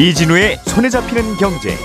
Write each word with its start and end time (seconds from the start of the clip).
이진우의 0.00 0.58
손에 0.64 0.88
잡히는 0.88 1.36
경제. 1.36 1.76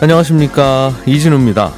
안녕하십니까 0.00 0.92
이진우입니다. 1.06 1.72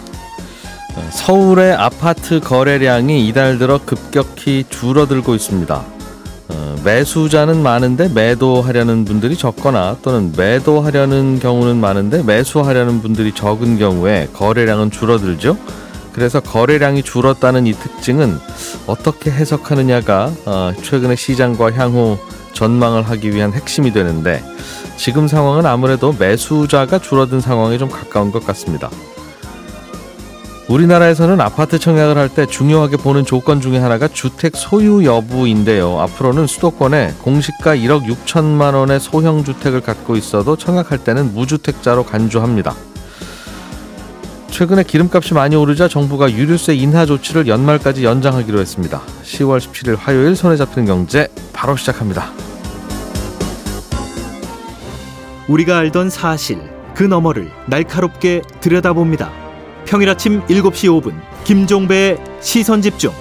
서울의 1.10 1.74
아파트 1.74 2.40
거래량이 2.40 3.28
이달 3.28 3.58
들어 3.58 3.78
급격히 3.84 4.64
줄어들고 4.70 5.34
있습니다. 5.34 5.93
어, 6.84 6.90
매수자는 6.94 7.62
많은데 7.62 8.08
매도하려는 8.08 9.04
분들이 9.04 9.36
적거나 9.36 9.96
또는 10.02 10.32
매도하려는 10.36 11.40
경우는 11.40 11.76
많은데 11.80 12.22
매수하려는 12.22 13.00
분들이 13.00 13.32
적은 13.32 13.78
경우에 13.78 14.28
거래량은 14.32 14.90
줄어들죠. 14.90 15.56
그래서 16.12 16.40
거래량이 16.40 17.02
줄었다는 17.02 17.66
이 17.66 17.72
특징은 17.72 18.38
어떻게 18.86 19.30
해석하느냐가 19.30 20.30
어, 20.44 20.72
최근의 20.82 21.16
시장과 21.16 21.72
향후 21.72 22.18
전망을 22.52 23.02
하기 23.02 23.34
위한 23.34 23.52
핵심이 23.52 23.92
되는데 23.92 24.42
지금 24.96 25.26
상황은 25.26 25.66
아무래도 25.66 26.14
매수자가 26.16 27.00
줄어든 27.00 27.40
상황에 27.40 27.78
좀 27.78 27.88
가까운 27.88 28.30
것 28.30 28.46
같습니다. 28.46 28.90
우리나라에서는 30.68 31.40
아파트 31.40 31.78
청약을 31.78 32.16
할 32.16 32.28
때 32.34 32.46
중요하게 32.46 32.96
보는 32.96 33.24
조건 33.24 33.60
중에 33.60 33.78
하나가 33.78 34.08
주택 34.08 34.56
소유 34.56 35.04
여부인데요. 35.04 36.00
앞으로는 36.00 36.46
수도권에 36.46 37.14
공시가 37.22 37.76
1억 37.76 38.04
6천만 38.06 38.74
원의 38.74 38.98
소형 38.98 39.44
주택을 39.44 39.82
갖고 39.82 40.16
있어도 40.16 40.56
청약할 40.56 40.98
때는 41.04 41.34
무주택자로 41.34 42.04
간주합니다. 42.04 42.74
최근에 44.50 44.84
기름값이 44.84 45.34
많이 45.34 45.54
오르자 45.54 45.86
정부가 45.88 46.32
유류세 46.32 46.74
인하 46.74 47.06
조치를 47.06 47.46
연말까지 47.46 48.04
연장하기로 48.04 48.58
했습니다. 48.58 49.02
10월 49.22 49.58
17일 49.58 49.96
화요일 49.98 50.34
손에 50.34 50.56
잡히는 50.56 50.86
경제 50.86 51.28
바로 51.52 51.76
시작합니다. 51.76 52.30
우리가 55.46 55.78
알던 55.78 56.08
사실 56.08 56.58
그 56.94 57.02
너머를 57.02 57.50
날카롭게 57.66 58.42
들여다봅니다. 58.60 59.43
평일 59.86 60.08
아침 60.08 60.40
7시 60.46 60.88
5분 61.02 61.14
김종배의 61.44 62.18
시선 62.40 62.80
집중. 62.82 63.12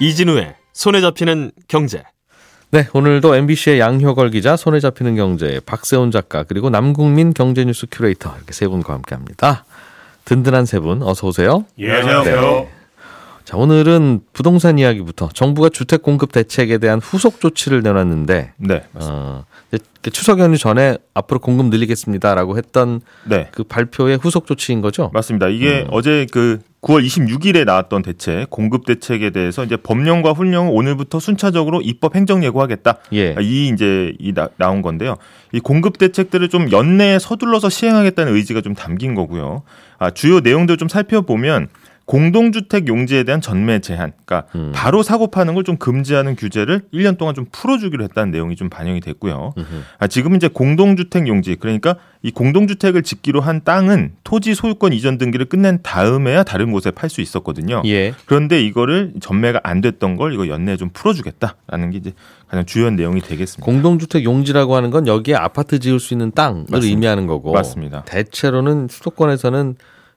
이진우의 0.00 0.54
손에 0.72 1.00
잡히는 1.00 1.52
경제. 1.68 2.02
네, 2.70 2.88
오늘도 2.94 3.34
MBC의 3.36 3.78
양효걸 3.78 4.30
기자, 4.30 4.56
손에 4.56 4.80
잡히는 4.80 5.14
경제, 5.14 5.60
박세훈 5.66 6.10
작가, 6.10 6.42
그리고 6.42 6.70
남국민 6.70 7.34
경제뉴스 7.34 7.86
큐레이터 7.90 8.34
이렇게 8.36 8.52
세 8.52 8.66
분과 8.66 8.94
함께합니다. 8.94 9.64
든든한 10.24 10.64
세 10.66 10.80
분 10.80 11.02
어서 11.02 11.26
오세요. 11.28 11.64
예, 11.78 11.92
안녕하세요. 11.92 12.40
네. 12.40 12.68
자, 13.44 13.56
오늘은 13.56 14.20
부동산 14.32 14.78
이야기부터 14.78 15.28
정부가 15.32 15.68
주택 15.68 16.02
공급 16.02 16.32
대책에 16.32 16.78
대한 16.78 17.00
후속 17.00 17.40
조치를 17.40 17.82
내놨는데 17.82 18.52
네. 18.56 18.82
어, 18.94 19.44
이제 19.72 20.10
추석 20.10 20.38
연휴 20.38 20.56
전에 20.56 20.98
앞으로 21.14 21.40
공급 21.40 21.66
늘리겠습니다라고 21.66 22.56
했던 22.56 23.00
네. 23.24 23.48
그 23.52 23.64
발표의 23.64 24.18
후속 24.18 24.46
조치인 24.46 24.80
거죠? 24.80 25.10
맞습니다. 25.12 25.48
이게 25.48 25.82
음. 25.82 25.88
어제 25.90 26.26
그 26.30 26.60
9월 26.82 27.04
26일에 27.06 27.64
나왔던 27.64 28.02
대책, 28.02 28.50
공급 28.50 28.84
대책에 28.86 29.30
대해서 29.30 29.62
이제 29.64 29.76
법령과 29.76 30.32
훈령을 30.32 30.72
오늘부터 30.74 31.20
순차적으로 31.20 31.80
입법 31.80 32.16
행정 32.16 32.42
예고하겠다. 32.42 32.98
예. 33.14 33.36
이 33.40 33.68
이제 33.68 34.12
이 34.18 34.32
나, 34.32 34.48
나온 34.56 34.82
건데요. 34.82 35.16
이 35.52 35.60
공급 35.60 35.98
대책들을 35.98 36.48
좀 36.48 36.72
연내에 36.72 37.20
서둘러서 37.20 37.68
시행하겠다는 37.68 38.34
의지가 38.34 38.62
좀 38.62 38.74
담긴 38.74 39.14
거고요. 39.14 39.62
아, 39.98 40.10
주요 40.10 40.40
내용들 40.40 40.76
좀 40.76 40.88
살펴보면 40.88 41.68
공동주택 42.04 42.88
용지에 42.88 43.24
대한 43.24 43.40
전매 43.40 43.78
제한, 43.80 44.12
그러니까 44.24 44.48
음. 44.54 44.72
바로 44.74 45.02
사고 45.02 45.28
파는 45.28 45.54
걸 45.54 45.62
좀 45.62 45.76
금지하는 45.76 46.34
규제를 46.34 46.82
1년 46.92 47.16
동안 47.16 47.34
좀 47.34 47.46
풀어주기로 47.52 48.02
했다는 48.04 48.32
내용이 48.32 48.56
좀 48.56 48.68
반영이 48.68 49.00
됐고요. 49.00 49.54
음흠. 49.56 49.66
아, 49.98 50.06
지금 50.08 50.34
이제 50.34 50.48
공동주택 50.48 51.28
용지, 51.28 51.54
그러니까 51.54 51.94
이 52.22 52.30
공동주택을 52.32 53.02
짓기로 53.02 53.40
한 53.40 53.62
땅은 53.62 54.12
토지 54.24 54.54
소유권 54.54 54.92
이전 54.92 55.18
등기를 55.18 55.46
끝낸 55.46 55.78
다음에야 55.82 56.42
다른 56.42 56.72
곳에 56.72 56.90
팔 56.90 57.10
수 57.10 57.20
있었거든요. 57.20 57.82
예. 57.86 58.14
그런데 58.26 58.62
이거를 58.62 59.12
전매가 59.20 59.60
안 59.62 59.80
됐던 59.80 60.16
걸 60.16 60.34
이거 60.34 60.48
연내에 60.48 60.76
좀 60.76 60.90
풀어주겠다라는 60.92 61.90
게 61.90 61.98
이제 61.98 62.12
가장 62.48 62.64
주요한 62.66 62.96
내용이 62.96 63.20
되겠습니다. 63.20 63.64
공동주택 63.64 64.24
용지라고 64.24 64.74
하는 64.76 64.90
건 64.90 65.06
여기에 65.06 65.36
아파트 65.36 65.78
지을 65.78 66.00
수 66.00 66.14
있는 66.14 66.32
땅을 66.32 66.64
맞습니다. 66.68 66.86
의미하는 66.86 67.26
거고 67.26 67.52
맞습니다. 67.52 68.02
대체로는 68.04 68.88
수도권에서는 68.90 69.76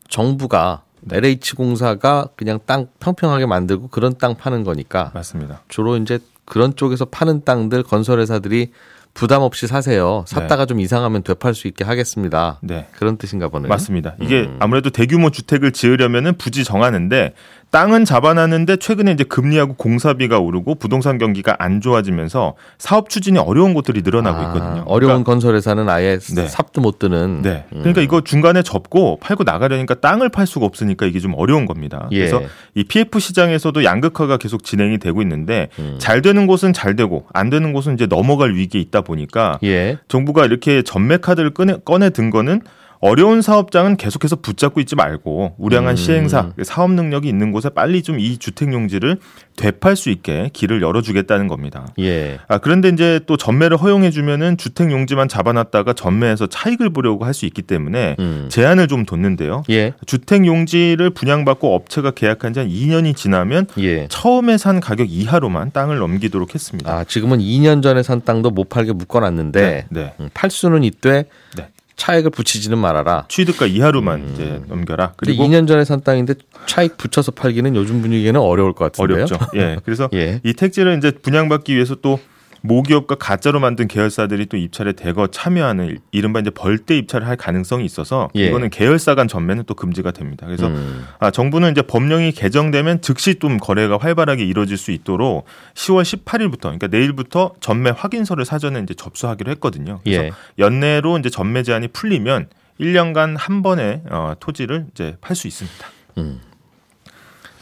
정부가 0.09 0.81
네. 0.84 0.84
LH공사가 1.12 2.30
그냥 2.36 2.60
땅 2.66 2.88
평평하게 3.00 3.46
만들고 3.46 3.90
그런 3.90 4.18
땅 4.18 4.36
파는 4.36 4.64
거니까 4.64 5.12
맞습니다. 5.14 5.62
주로 5.68 5.98
이제 5.98 6.20
그런 6.46 6.76
쪽에서 6.76 7.06
파는 7.06 7.44
땅들 7.44 7.84
건설회사들이 7.84 8.72
부담 9.16 9.42
없이 9.42 9.66
사세요. 9.66 10.26
샀다가 10.28 10.66
좀 10.66 10.82
이상하면 10.82 11.24
되팔 11.24 11.56
수 11.56 11.68
있게 11.70 11.86
하겠습니다. 11.86 12.60
네. 12.62 12.88
그런 12.92 13.18
뜻인가 13.18 13.48
보네요. 13.48 13.70
맞습니다. 13.70 14.16
이게 14.20 14.42
음. 14.42 14.58
아무래도 14.60 14.90
대규모 14.90 15.30
주택을 15.30 15.72
지으려면은 15.72 16.38
부지 16.38 16.66
정하는데 16.66 17.34
땅은 17.75 18.06
잡아놨는데 18.06 18.78
최근에 18.78 19.12
이제 19.12 19.25
금리하고 19.25 19.74
공사비가 19.74 20.40
오르고 20.40 20.75
부동산 20.75 21.18
경기가 21.18 21.58
안 21.59 21.81
좋아지면서 21.81 22.56
사업 22.78 23.09
추진이 23.09 23.38
어려운 23.38 23.74
곳들이 23.74 24.02
늘어나고 24.02 24.38
아, 24.38 24.41
있거든요. 24.44 24.84
어려운 24.86 25.09
그러니까, 25.09 25.31
건설회사는 25.31 25.90
아예 25.90 26.18
네. 26.18 26.47
삽도 26.47 26.80
못 26.80 27.00
드는. 27.00 27.41
네. 27.41 27.66
음. 27.74 27.80
그러니까 27.80 28.00
이거 28.00 28.22
중간에 28.22 28.62
접고 28.62 29.19
팔고 29.19 29.44
나가려니까 29.44 29.96
땅을 29.96 30.30
팔 30.30 30.47
수가 30.47 30.66
없으니까 30.66 31.06
이게 31.06 31.19
좀 31.19 31.34
어려운 31.35 31.66
겁니다. 31.66 32.08
예. 32.14 32.19
그래서 32.19 32.44
이 32.75 32.85
PF 32.85 33.19
시장에서도 33.19 33.84
양극화가 33.84 34.38
계속 34.38 34.64
진행이 34.64 34.97
되고 35.00 35.22
있는데 35.22 35.68
음. 35.78 35.97
잘 36.00 36.22
되는 36.22 36.47
곳은 36.47 36.72
잘 36.72 36.96
되고 36.96 37.25
안 37.34 37.50
되는 37.50 37.74
곳은 37.74 37.96
이제 37.96 38.06
넘어갈 38.06 38.53
위기에 38.53 38.80
있다 38.80 39.02
보니까 39.02 39.59
예. 39.66 39.97
정부가 40.08 40.46
이렇게 40.46 40.81
전매 40.81 41.18
카드를 41.18 41.50
꺼내, 41.53 41.75
꺼내 41.84 42.09
든 42.09 42.30
거는 42.30 42.62
어려운 43.06 43.44
사업장은 43.44 43.98
계속해서 43.98 44.38
붙잡고 44.38 44.80
있지 44.80 44.96
말고 44.96 45.54
우량한 45.60 45.94
음. 45.94 45.96
시행사, 45.96 46.54
사업 46.64 46.90
능력이 46.92 47.30
있는 47.30 47.52
곳에 47.52 47.70
빨리 47.70 48.02
좀 48.02 48.16
이 48.20 48.38
주택 48.38 48.74
용지를 48.74 49.18
되팔 49.58 49.96
수 49.96 50.10
있게 50.10 50.50
길을 50.54 50.82
열어주겠다는 50.82 51.48
겁니다. 51.48 51.86
예. 52.00 52.40
아 52.48 52.58
그런데 52.58 52.90
이제 52.90 53.20
또 53.28 53.38
전매를 53.38 53.78
허용해 53.78 54.10
주면은 54.10 54.58
주택 54.58 54.92
용지만 54.92 55.28
잡아놨다가 55.28 55.94
전매해서 55.94 56.48
차익을 56.48 56.90
보려고 56.92 57.26
할 57.26 57.36
수 57.36 57.46
있기 57.46 57.62
때문에 57.64 58.16
음. 58.20 58.48
제한을 58.50 58.88
좀 58.88 59.06
뒀는데요. 59.06 59.64
예. 59.70 59.92
주택 60.06 60.46
용지를 60.46 61.10
분양받고 61.10 61.76
업체가 61.76 62.12
계약한 62.12 62.54
지 62.54 62.60
한 62.62 62.70
2년이 62.70 63.16
지나면 63.18 63.68
예. 63.80 64.08
처음에 64.08 64.58
산 64.58 64.80
가격 64.80 65.12
이하로만 65.12 65.72
땅을 65.74 65.98
넘기도록 65.98 66.56
했습니다. 66.56 66.90
아, 66.90 67.04
지금은 67.04 67.40
2년 67.40 67.84
전에 67.84 68.02
산 68.02 68.22
땅도 68.24 68.52
못 68.52 68.70
팔게 68.70 68.94
묶어놨는데 68.94 69.88
네. 69.90 70.14
음, 70.22 70.30
팔 70.34 70.50
수는 70.50 70.84
있되 70.86 71.26
네. 71.58 71.68
차익을 71.96 72.32
붙이지는 72.32 72.78
말아라. 72.78 73.26
취득가 73.30 73.66
이하로만 73.66 74.34
이제 74.34 74.62
넘겨라. 74.68 75.14
그리고 75.18 75.44
2년 75.44 75.68
전에 75.68 75.86
산 75.86 76.02
땅인데 76.02 76.36
차익 76.66 76.98
붙여서 76.98 77.32
팔기는 77.32 77.76
요즘 77.76 78.02
분위기에는 78.02 78.40
어려울 78.40 78.74
것 78.74 78.92
같은데요. 78.92 79.26
어렵죠. 79.26 79.38
예. 79.56 79.78
그래서 79.86 80.10
예. 80.14 80.42
이 80.44 80.54
택지를 80.54 80.98
이제 80.98 81.12
분양받기 81.12 81.74
위해서 81.74 81.96
또 81.96 82.20
모기업과 82.68 83.16
가짜로 83.16 83.59
만든 83.59 83.88
계열사들이 83.88 84.48
또 84.48 84.58
입찰에 84.58 84.94
대거 84.94 85.28
참여하는 85.28 86.00
이른바 86.12 86.40
이제 86.40 86.50
벌떼 86.50 86.98
입찰을 86.98 87.28
할 87.28 87.36
가능성이 87.38 87.86
있어서 87.86 88.30
예. 88.36 88.48
이거는 88.48 88.70
계열사 88.70 89.16
간 89.16 89.28
전매는 89.28 89.64
또 89.68 89.74
금지가 89.76 90.12
됩니다. 90.12 90.46
그래서 90.46 90.67
음. 90.67 91.06
아, 91.20 91.32
정부는 91.32 91.72
이제 91.72 91.82
법령이 91.82 92.32
개정되면 92.32 93.02
즉시 93.02 93.35
좀 93.35 93.58
거래가 93.58 93.97
활발하게 94.00 94.46
이루어질 94.46 94.78
수 94.78 94.91
있도록 94.91 95.46
10월 95.76 96.03
18일부터 96.23 96.62
그러니까 96.62 96.88
내일부터 96.88 97.53
전매 97.59 97.90
확인서를 97.90 98.46
사전에 98.46 98.79
이제 98.82 98.94
접수하기로 98.94 99.52
했거든요. 99.52 100.00
그래서 100.03 100.23
예. 100.26 100.32
연내로 100.59 101.17
이제 101.20 101.29
전매 101.29 101.64
제한이 101.64 101.90
풀리면 101.90 102.47
1년간 102.79 103.35
한 103.38 103.62
번에 103.62 104.02
어, 104.09 104.34
토지를 104.40 104.88
이제 104.91 105.16
팔 105.22 105.35
수 105.35 105.47
있습니다. 105.47 105.88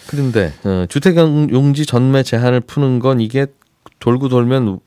그런데 0.07 0.53
어, 0.63 0.85
주택 0.89 1.17
용지 1.17 1.85
전매 1.85 2.23
제한을 2.23 2.61
푸는 2.61 2.99
건 2.99 3.19
이게 3.19 3.47
돌고 3.99 4.29
돌면 4.29 4.65
수- 4.67 4.81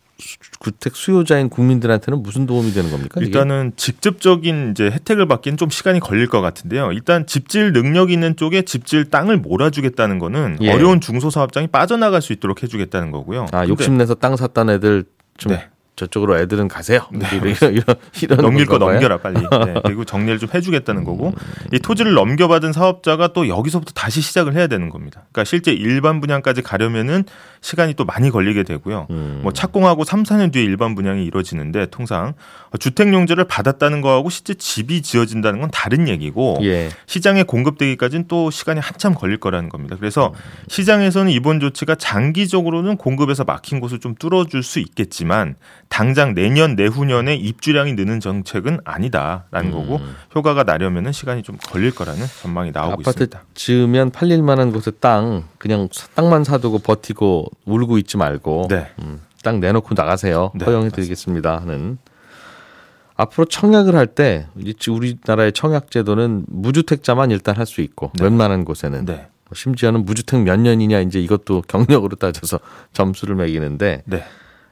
주택 0.60 0.96
수요자인 0.96 1.48
국민들한테는 1.48 2.22
무슨 2.22 2.46
도움이 2.46 2.72
되는 2.72 2.90
겁니까? 2.90 3.20
이게? 3.20 3.26
일단은 3.26 3.72
직접적인 3.76 4.70
이제 4.72 4.90
혜택을 4.90 5.26
받기는 5.26 5.56
좀 5.58 5.68
시간이 5.68 6.00
걸릴 6.00 6.26
것 6.28 6.40
같은데요. 6.40 6.92
일단 6.92 7.26
집질 7.26 7.72
능력 7.72 8.10
있는 8.10 8.36
쪽에 8.36 8.62
집질 8.62 9.10
땅을 9.10 9.38
몰아주겠다는 9.38 10.18
거는 10.18 10.58
예. 10.62 10.72
어려운 10.72 11.00
중소사업장이 11.00 11.68
빠져나갈 11.68 12.22
수 12.22 12.32
있도록 12.32 12.62
해주겠다는 12.62 13.10
거고요. 13.10 13.46
아 13.52 13.66
욕심내서 13.68 14.14
땅 14.14 14.36
샀던 14.36 14.70
애들 14.70 15.04
좀 15.36 15.52
네. 15.52 15.68
저쪽으로 15.96 16.38
애들은 16.38 16.68
가세요. 16.68 17.00
이런 17.12 17.72
이런 17.72 17.96
이런 18.22 18.38
넘길 18.38 18.66
거? 18.66 18.76
넘겨라 18.76 19.16
빨리. 19.16 19.40
네, 19.64 19.74
그리고 19.84 20.04
정리를 20.04 20.38
좀 20.38 20.50
해주겠다는 20.52 21.04
거고 21.04 21.32
이 21.72 21.78
토지를 21.78 22.12
넘겨받은 22.12 22.74
사업자가 22.74 23.28
또 23.28 23.48
여기서부터 23.48 23.92
다시 23.94 24.20
시작을 24.20 24.54
해야 24.54 24.66
되는 24.66 24.90
겁니다. 24.90 25.22
그러니까 25.32 25.44
실제 25.44 25.72
일반 25.72 26.20
분양까지 26.20 26.60
가려면은 26.60 27.24
시간이 27.62 27.94
또 27.94 28.04
많이 28.04 28.30
걸리게 28.30 28.62
되고요. 28.62 29.06
음. 29.10 29.40
뭐 29.42 29.52
착공하고 29.52 30.04
3, 30.04 30.22
4년 30.22 30.52
뒤에 30.52 30.62
일반 30.62 30.94
분양이 30.94 31.24
이루어지는데 31.24 31.86
통상 31.86 32.34
주택 32.76 33.12
용지를 33.12 33.44
받았다는 33.44 34.00
거하고 34.00 34.30
실제 34.30 34.54
집이 34.54 35.02
지어진다는 35.02 35.60
건 35.60 35.70
다른 35.72 36.08
얘기고 36.08 36.58
예. 36.62 36.90
시장에 37.06 37.42
공급되기까지는 37.42 38.26
또 38.28 38.50
시간이 38.50 38.80
한참 38.80 39.14
걸릴 39.14 39.38
거라는 39.38 39.68
겁니다. 39.68 39.96
그래서 39.98 40.32
시장에서는 40.68 41.30
이번 41.30 41.60
조치가 41.60 41.94
장기적으로는 41.94 42.96
공급에서 42.96 43.44
막힌 43.44 43.80
곳을 43.80 44.00
좀 44.00 44.14
뚫어줄 44.14 44.62
수 44.62 44.78
있겠지만 44.78 45.56
당장 45.88 46.34
내년 46.34 46.74
내후년에 46.74 47.36
입주량이 47.36 47.94
느는 47.94 48.20
정책은 48.20 48.80
아니다라는 48.84 49.70
거고 49.70 50.00
효과가 50.34 50.64
나려면은 50.64 51.12
시간이 51.12 51.42
좀 51.42 51.56
걸릴 51.68 51.94
거라는 51.94 52.26
전망이 52.42 52.72
나오고 52.72 52.92
아파트 52.94 53.10
있습니다. 53.10 53.42
지으면 53.54 54.10
팔릴 54.10 54.42
만한 54.42 54.72
곳에 54.72 54.90
땅 55.00 55.44
그냥 55.58 55.88
땅만 56.14 56.44
사두고 56.44 56.78
버티고 56.78 57.50
울고 57.64 57.98
있지 57.98 58.16
말고 58.16 58.66
네. 58.68 58.88
음, 59.00 59.20
땅 59.42 59.60
내놓고 59.60 59.94
나가세요. 59.94 60.50
네, 60.54 60.64
허용해 60.64 60.90
드리겠습니다 60.90 61.58
하는 61.58 61.98
앞으로 63.16 63.46
청약을 63.46 63.94
할 63.94 64.06
때 64.06 64.46
우리나라의 64.90 65.52
청약 65.52 65.90
제도는 65.90 66.44
무주택자만 66.48 67.30
일단 67.30 67.56
할 67.56 67.66
수 67.66 67.80
있고 67.80 68.10
네. 68.14 68.24
웬만한 68.24 68.64
곳에는 68.64 69.04
네. 69.04 69.14
뭐 69.14 69.54
심지어는 69.54 70.04
무주택 70.04 70.42
몇 70.42 70.58
년이냐 70.58 71.00
이제 71.00 71.20
이것도 71.20 71.62
경력으로 71.68 72.16
따져서 72.16 72.60
점수를 72.92 73.36
매기는데 73.36 74.02
네. 74.04 74.24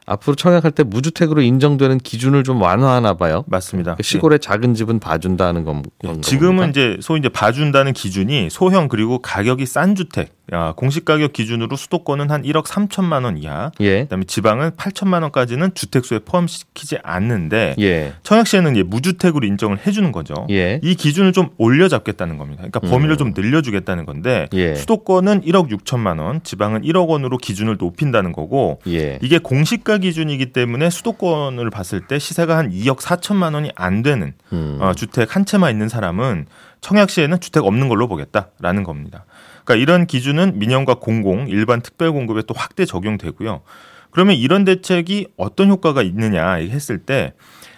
앞으로 0.06 0.35
청약할 0.35 0.71
때 0.71 0.83
무주택으로 0.83 1.41
인정되는 1.41 1.99
기준을 1.99 2.45
좀 2.45 2.61
완화하나 2.61 3.15
봐요. 3.15 3.45
맞습니다. 3.47 3.95
그 3.97 4.03
시골의 4.03 4.39
작은 4.41 4.75
집은 4.75 4.99
봐준다는 4.99 5.65
건 5.65 5.83
네. 6.03 6.09
건가 6.09 6.21
지금은 6.23 6.56
봅니까? 6.56 6.71
이제 6.71 6.97
소위 7.01 7.21
이제 7.21 7.29
봐준다는 7.29 7.93
기준이 7.93 8.49
소형 8.51 8.89
그리고 8.89 9.19
가격이 9.19 9.67
싼 9.67 9.95
주택 9.95 10.35
아, 10.53 10.75
공시 10.77 11.03
가격 11.03 11.33
기준으로 11.33 11.75
수도권은 11.75 12.31
한 12.31 12.43
1억 12.43 12.67
3천만 12.67 13.25
원 13.25 13.39
이하 13.39 13.71
예 13.81 14.03
그다음에 14.03 14.25
지방은 14.27 14.73
8천만 14.73 15.23
원까지는 15.23 15.73
주택수에 15.75 16.19
포함시키지 16.19 16.99
않는데 17.03 17.75
예. 17.81 18.12
청약 18.23 18.47
시에는 18.47 18.73
이제 18.73 18.83
무주택으로 18.83 19.47
인정을 19.47 19.79
해 19.87 19.91
주는 19.91 20.12
거죠. 20.12 20.47
예. 20.51 20.81
이 20.83 20.95
기준을 20.95 21.33
좀 21.33 21.49
올려 21.56 21.89
잡겠다는 21.89 22.37
겁니다. 22.37 22.65
그러니까 22.69 22.81
범위를 22.81 23.15
음. 23.15 23.19
좀 23.19 23.35
늘려 23.35 23.62
주겠다는 23.62 24.05
건데 24.05 24.49
예. 24.53 24.75
수도권은 24.75 25.43
1억 25.43 25.71
6천만 25.71 26.21
원, 26.21 26.43
지방은 26.43 26.83
1억 26.83 27.09
원으로 27.09 27.39
기준을 27.39 27.79
높인다는 27.79 28.33
거고 28.33 28.81
예. 28.87 29.19
이게 29.23 29.39
공시가 29.39 29.94
기준이기 29.99 30.52
때문에 30.52 30.91
수도권을 30.91 31.70
봤을 31.70 32.06
때 32.06 32.19
시세가 32.19 32.56
한 32.56 32.70
2억 32.70 32.99
4천만 32.99 33.55
원이 33.55 33.70
안 33.75 34.02
되는 34.02 34.35
음. 34.52 34.79
어, 34.81 34.94
주택 34.94 35.35
한 35.35 35.44
채만 35.44 35.70
있는 35.70 35.88
사람은 35.88 36.46
청약시에는 36.81 37.41
주택 37.41 37.64
없는 37.64 37.88
걸로 37.88 38.08
보겠다라는 38.08 38.82
겁니다. 38.82 39.25
그러니까 39.64 39.82
이런 39.82 40.06
기준은 40.06 40.58
민영과 40.58 40.94
공공, 40.94 41.49
일반 41.49 41.81
특별 41.81 42.12
공급에 42.12 42.43
또 42.46 42.55
확대 42.56 42.85
적용되고요. 42.85 43.62
그러면 44.11 44.37
이런 44.37 44.64
대책이 44.64 45.29
어떤 45.37 45.70
효과가 45.70 46.02
있느냐 46.02 46.52
했을 46.52 46.99
때 46.99 47.32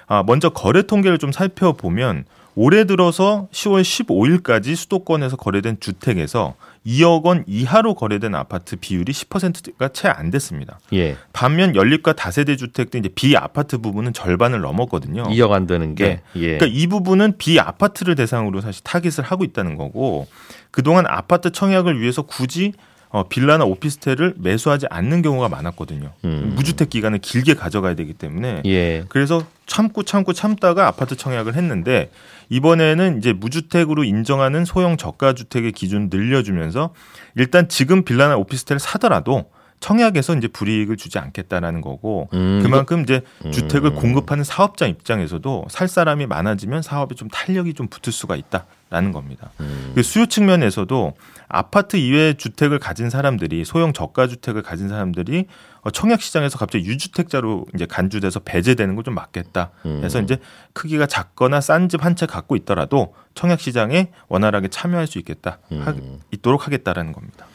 아, 0.06 0.22
먼저 0.24 0.50
거래 0.50 0.82
통계를 0.82 1.18
좀 1.18 1.32
살펴보면 1.32 2.24
올해 2.58 2.84
들어서 2.84 3.48
10월 3.52 3.82
15일까지 3.82 4.74
수도권에서 4.74 5.36
거래된 5.36 5.76
주택에서 5.78 6.54
2억 6.86 7.24
원 7.24 7.44
이하로 7.46 7.94
거래된 7.94 8.34
아파트 8.34 8.76
비율이 8.76 9.12
10%가 9.12 9.88
채 9.88 10.08
안 10.08 10.30
됐습니다. 10.30 10.78
예. 10.94 11.16
반면 11.34 11.76
연립과 11.76 12.14
다세대 12.14 12.56
주택도 12.56 12.96
이제 12.96 13.10
비아파트 13.14 13.78
부분은 13.78 14.14
절반을 14.14 14.62
넘었거든요. 14.62 15.24
2억 15.24 15.52
안 15.52 15.66
되는 15.66 15.94
게 15.94 16.22
예. 16.36 16.56
그러니까 16.56 16.66
이 16.66 16.86
부분은 16.86 17.36
비아파트를 17.36 18.14
대상으로 18.14 18.62
사실 18.62 18.82
타깃을 18.84 19.22
하고 19.24 19.44
있다는 19.44 19.76
거고 19.76 20.26
그동안 20.70 21.04
아파트 21.06 21.52
청약을 21.52 22.00
위해서 22.00 22.22
굳이 22.22 22.72
어, 23.16 23.26
빌라나 23.26 23.64
오피스텔을 23.64 24.34
매수하지 24.36 24.88
않는 24.90 25.22
경우가 25.22 25.48
많았거든요. 25.48 26.12
음. 26.26 26.52
무주택 26.54 26.90
기간을 26.90 27.20
길게 27.20 27.54
가져가야 27.54 27.94
되기 27.94 28.12
때문에 28.12 28.60
예. 28.66 29.04
그래서 29.08 29.42
참고 29.64 30.02
참고 30.02 30.34
참다가 30.34 30.86
아파트 30.86 31.16
청약을 31.16 31.54
했는데 31.54 32.10
이번에는 32.50 33.16
이제 33.16 33.32
무주택으로 33.32 34.04
인정하는 34.04 34.66
소형 34.66 34.98
저가 34.98 35.32
주택의 35.32 35.72
기준 35.72 36.10
늘려주면서 36.12 36.92
일단 37.36 37.70
지금 37.70 38.04
빌라나 38.04 38.36
오피스텔 38.36 38.74
을 38.74 38.80
사더라도 38.80 39.46
청약에서 39.80 40.34
이제 40.36 40.48
불이익을 40.48 40.96
주지 40.96 41.18
않겠다라는 41.18 41.80
거고 41.80 42.28
음, 42.34 42.60
그만큼 42.62 43.02
이제 43.02 43.22
음. 43.44 43.52
주택을 43.52 43.94
공급하는 43.94 44.42
사업자 44.44 44.86
입장에서도 44.86 45.66
살 45.68 45.86
사람이 45.88 46.26
많아지면 46.26 46.82
사업에 46.82 47.14
좀 47.14 47.28
탄력이 47.28 47.74
좀 47.74 47.86
붙을 47.88 48.12
수가 48.12 48.36
있다라는 48.36 49.12
겁니다. 49.12 49.50
음. 49.60 49.92
그 49.94 50.02
수요 50.02 50.26
측면에서도 50.26 51.14
아파트 51.48 51.96
이외의 51.96 52.36
주택을 52.36 52.78
가진 52.80 53.08
사람들이 53.10 53.64
소형 53.64 53.92
저가 53.92 54.26
주택을 54.26 54.62
가진 54.62 54.88
사람들이 54.88 55.46
어, 55.82 55.90
청약 55.90 56.20
시장에서 56.20 56.58
갑자기 56.58 56.84
유주택자로 56.86 57.66
이제 57.74 57.86
간주돼서 57.86 58.40
배제되는 58.40 58.94
걸 58.96 59.06
좀 59.06 59.14
막겠다. 59.14 59.70
음. 59.84 59.98
그래서 60.00 60.20
이제 60.20 60.38
크기가 60.72 61.06
작거나 61.06 61.60
싼 61.60 61.88
집 61.88 62.02
한 62.02 62.16
채 62.16 62.26
갖고 62.26 62.56
있더라도 62.56 63.14
청약 63.34 63.60
시장에 63.60 64.10
원활하게 64.28 64.66
참여할 64.68 65.06
수 65.06 65.18
있겠다. 65.18 65.58
하, 65.70 65.90
음. 65.92 66.18
있도록 66.32 66.66
하겠다라는 66.66 67.12
겁니다. 67.12 67.46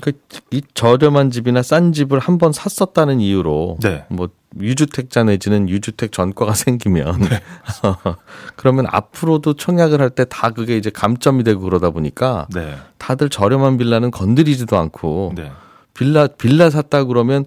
그이 0.00 0.62
저렴한 0.74 1.30
집이나 1.30 1.62
싼 1.62 1.92
집을 1.92 2.18
한 2.18 2.38
번 2.38 2.52
샀었다는 2.52 3.20
이유로 3.20 3.78
네. 3.82 4.04
뭐 4.08 4.28
유주택자 4.60 5.24
내지는 5.24 5.68
유주택 5.68 6.12
전과가 6.12 6.54
생기면 6.54 7.20
네. 7.20 7.40
그러면 8.56 8.86
앞으로도 8.90 9.54
청약을 9.54 10.00
할 10.00 10.10
때 10.10 10.24
다 10.24 10.50
그게 10.50 10.76
이제 10.76 10.90
감점이 10.90 11.44
되고 11.44 11.60
그러다 11.60 11.90
보니까 11.90 12.46
네. 12.54 12.76
다들 12.98 13.28
저렴한 13.28 13.78
빌라는 13.78 14.10
건드리지도 14.10 14.76
않고 14.76 15.32
네. 15.36 15.50
빌라 15.94 16.26
빌라 16.26 16.70
샀다 16.70 17.04
그러면 17.04 17.44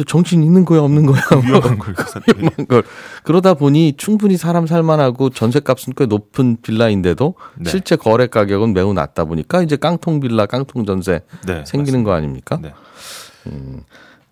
너 0.00 0.04
정신 0.04 0.42
있는 0.42 0.64
거야 0.64 0.80
없는 0.80 1.04
거야 1.06 1.20
뭐 1.30 1.42
위험한 1.42 1.78
걸 1.78 1.94
샀더니. 1.94 2.38
위험한 2.38 2.66
걸 2.66 2.82
그러다 3.24 3.54
보니 3.54 3.94
충분히 3.96 4.36
사람 4.36 4.66
살만하고 4.66 5.30
전세값은 5.30 5.92
꽤 5.96 6.06
높은 6.06 6.56
빌라인데도 6.62 7.34
네. 7.56 7.70
실제 7.70 7.96
거래 7.96 8.26
가격은 8.26 8.72
매우 8.72 8.94
낮다 8.94 9.24
보니까 9.24 9.62
이제 9.62 9.76
깡통 9.76 10.20
빌라, 10.20 10.46
깡통 10.46 10.86
전세 10.86 11.20
네. 11.46 11.64
생기는 11.66 12.02
거 12.02 12.12
아닙니까? 12.12 12.58
네. 12.62 12.72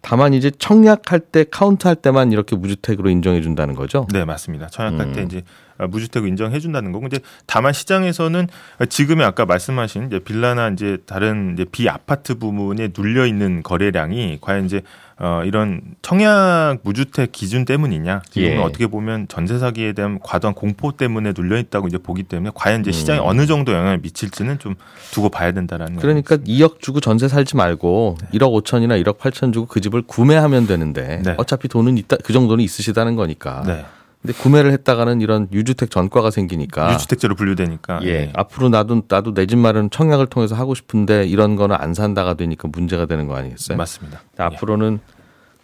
다만 0.00 0.32
이제 0.32 0.50
청약할 0.50 1.20
때 1.20 1.44
카운트할 1.50 1.96
때만 1.96 2.32
이렇게 2.32 2.56
무주택으로 2.56 3.10
인정해 3.10 3.42
준다는 3.42 3.74
거죠. 3.74 4.06
네, 4.12 4.24
맞습니다. 4.24 4.68
청약할 4.68 5.12
때 5.12 5.20
음. 5.20 5.26
이제 5.26 5.42
무주택을 5.86 6.28
인정해 6.28 6.58
준다는 6.58 6.92
거고 6.92 7.06
이제 7.06 7.20
다만 7.46 7.72
시장에서는 7.72 8.48
지금의 8.88 9.26
아까 9.26 9.46
말씀하신 9.46 10.06
이제 10.06 10.18
빌라나 10.18 10.68
이제 10.68 10.98
다른 11.06 11.54
이제 11.54 11.64
비아파트 11.64 12.38
부분에 12.38 12.90
눌려 12.96 13.26
있는 13.26 13.62
거래량이 13.62 14.38
과연 14.40 14.66
이제 14.66 14.82
어 15.20 15.42
이런 15.44 15.80
청약 16.00 16.78
무주택 16.82 17.32
기준 17.32 17.64
때문이냐 17.64 18.22
지금은 18.30 18.52
예. 18.52 18.58
어떻게 18.58 18.86
보면 18.86 19.26
전세 19.26 19.58
사기에 19.58 19.92
대한 19.92 20.20
과도한 20.22 20.54
공포 20.54 20.92
때문에 20.92 21.32
눌려 21.36 21.58
있다고 21.58 21.88
이제 21.88 21.98
보기 21.98 22.22
때문에 22.22 22.52
과연 22.54 22.82
이제 22.82 22.92
시장에 22.92 23.18
음. 23.18 23.24
어느 23.26 23.46
정도 23.46 23.72
영향을 23.72 23.98
미칠지는 23.98 24.60
좀 24.60 24.76
두고 25.10 25.28
봐야 25.28 25.50
된다라는 25.50 25.96
그러니까 25.96 26.36
2억 26.36 26.80
주고 26.80 27.00
전세 27.00 27.26
살지 27.26 27.56
말고 27.56 28.16
1억 28.32 28.62
5천이나 28.62 29.02
1억 29.02 29.18
8천 29.18 29.52
주고 29.52 29.66
그 29.66 29.80
집을 29.80 30.02
구매하면 30.02 30.68
되는데 30.68 31.20
네. 31.24 31.34
어차피 31.36 31.66
돈은 31.66 31.98
있다 31.98 32.18
그 32.22 32.32
정도는 32.32 32.62
있으시다는 32.62 33.16
거니까. 33.16 33.64
네. 33.66 33.84
근데 34.20 34.32
구매를 34.32 34.72
했다가는 34.72 35.20
이런 35.20 35.48
유주택 35.52 35.90
전과가 35.90 36.30
생기니까 36.30 36.92
유주택자로 36.94 37.34
분류되니까 37.36 38.00
예. 38.02 38.08
예. 38.08 38.32
앞으로 38.34 38.68
나도 38.68 39.02
나도 39.08 39.32
내 39.34 39.46
집 39.46 39.58
마련 39.58 39.90
청약을 39.90 40.26
통해서 40.26 40.54
하고 40.56 40.74
싶은데 40.74 41.24
이런 41.26 41.54
거는 41.56 41.76
안 41.78 41.94
산다가 41.94 42.34
되니까 42.34 42.68
문제가 42.68 43.06
되는 43.06 43.26
거 43.28 43.36
아니겠어요? 43.36 43.78
맞습니다. 43.78 44.20
네. 44.36 44.44
앞으로는 44.44 44.98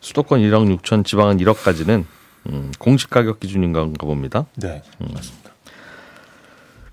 수도권 0.00 0.40
1억 0.40 0.78
6천, 0.80 1.04
지방은 1.04 1.38
1억까지는 1.38 2.04
음, 2.50 2.70
공시 2.78 3.08
가격 3.08 3.40
기준인가 3.40 3.84
봅니다. 3.99 4.46
네. 4.56 4.82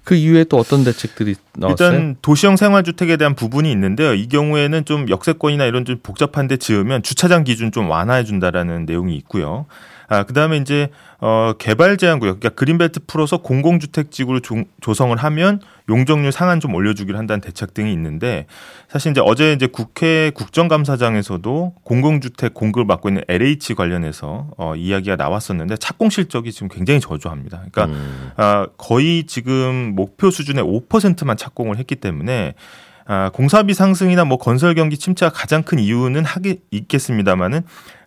그 0.03 0.15
이후에 0.15 0.45
또 0.45 0.57
어떤 0.57 0.83
대책들이 0.83 1.35
나왔어요? 1.53 1.89
일단 1.91 2.15
도시형 2.21 2.57
생활주택에 2.57 3.17
대한 3.17 3.35
부분이 3.35 3.71
있는데요. 3.71 4.13
이 4.15 4.27
경우에는 4.27 4.83
좀 4.85 5.07
역세권이나 5.09 5.65
이런 5.65 5.85
좀 5.85 5.99
복잡한 6.01 6.47
데 6.47 6.57
지으면 6.57 7.03
주차장 7.03 7.43
기준 7.43 7.71
좀 7.71 7.89
완화해 7.89 8.23
준다라는 8.23 8.85
내용이 8.85 9.15
있고요. 9.17 9.67
아, 10.11 10.23
그 10.23 10.33
다음에 10.33 10.57
이제 10.57 10.89
어 11.21 11.53
개발 11.57 11.95
제한 11.95 12.19
구역 12.19 12.41
그러니까 12.41 12.59
그린벨트 12.59 12.99
풀어서 13.07 13.37
공공주택 13.37 14.11
지구를 14.11 14.41
조, 14.41 14.61
조성을 14.81 15.15
하면 15.15 15.61
용적률 15.87 16.33
상한 16.33 16.59
좀 16.59 16.75
올려 16.75 16.93
주기로 16.93 17.17
한다는 17.17 17.39
대책 17.39 17.73
등이 17.73 17.93
있는데 17.93 18.45
사실 18.89 19.11
이제 19.11 19.21
어제 19.23 19.53
이제 19.53 19.67
국회 19.67 20.29
국정감사장에서도 20.35 21.75
공공주택 21.85 22.53
공급을 22.53 22.83
맡고 22.83 23.07
있는 23.07 23.23
LH 23.29 23.73
관련해서 23.75 24.49
어 24.57 24.75
이야기가 24.75 25.15
나왔었는데 25.15 25.77
착공 25.77 26.09
실적이 26.09 26.51
지금 26.51 26.67
굉장히 26.67 26.99
저조합니다. 26.99 27.63
그러니까 27.71 27.85
음, 27.85 28.31
아, 28.35 28.67
거의 28.77 29.23
지금 29.23 29.93
목표 29.95 30.29
수준의 30.29 30.61
5%만 30.61 31.37
착공을 31.37 31.77
했기 31.77 31.95
때문에 31.95 32.55
아, 33.13 33.29
공사비 33.33 33.73
상승이나 33.73 34.23
뭐 34.23 34.37
건설 34.37 34.73
경기 34.73 34.97
침체가 34.97 35.33
가장 35.33 35.63
큰 35.63 35.79
이유는 35.79 36.23
하기 36.23 36.61
있겠습니다만은 36.71 37.63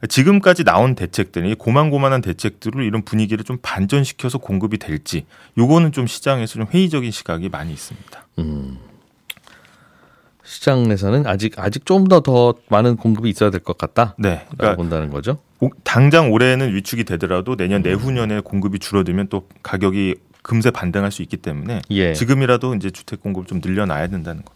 지금까지 0.08 0.64
나온 0.64 0.94
대책들이 0.94 1.56
고만고만한 1.56 2.23
대책들로 2.23 2.82
이런 2.82 3.02
분위기를 3.04 3.44
좀 3.44 3.58
반전시켜서 3.61 4.38
공급이 4.38 4.78
될지 4.78 5.26
요거는 5.58 5.92
좀 5.92 6.06
시장에서 6.06 6.54
좀 6.54 6.66
회의적인 6.73 7.11
시각이 7.11 7.50
많이 7.50 7.70
있습니다. 7.75 8.26
음. 8.38 8.78
시장에서는 10.42 11.26
아직 11.26 11.58
아직 11.58 11.84
좀 11.84 12.06
더더 12.06 12.54
많은 12.70 12.96
공급이 12.96 13.28
있어야 13.28 13.50
될 13.50 13.61
것 13.61 13.76
같다. 13.76 14.14
네. 14.18 14.46
그러니까 14.56 14.76
본다는 14.76 15.11
거죠. 15.11 15.37
오- 15.61 15.68
당장 15.84 16.32
올해는 16.32 16.75
위축이 16.75 17.04
되더라도 17.04 17.56
내년 17.56 17.82
내후년에 17.82 18.40
공급이 18.40 18.78
줄어들면 18.78 19.28
또 19.28 19.49
가격이 19.62 20.14
금세 20.42 20.70
반등할 20.70 21.11
수 21.12 21.20
있기 21.20 21.37
때문에 21.38 21.82
예. 21.90 22.12
지금이라도 22.14 22.75
이제 22.75 22.90
주택 22.90 23.20
공급을 23.20 23.46
좀 23.46 23.61
늘려놔야 23.62 24.06
된다는 24.08 24.42
거. 24.42 24.52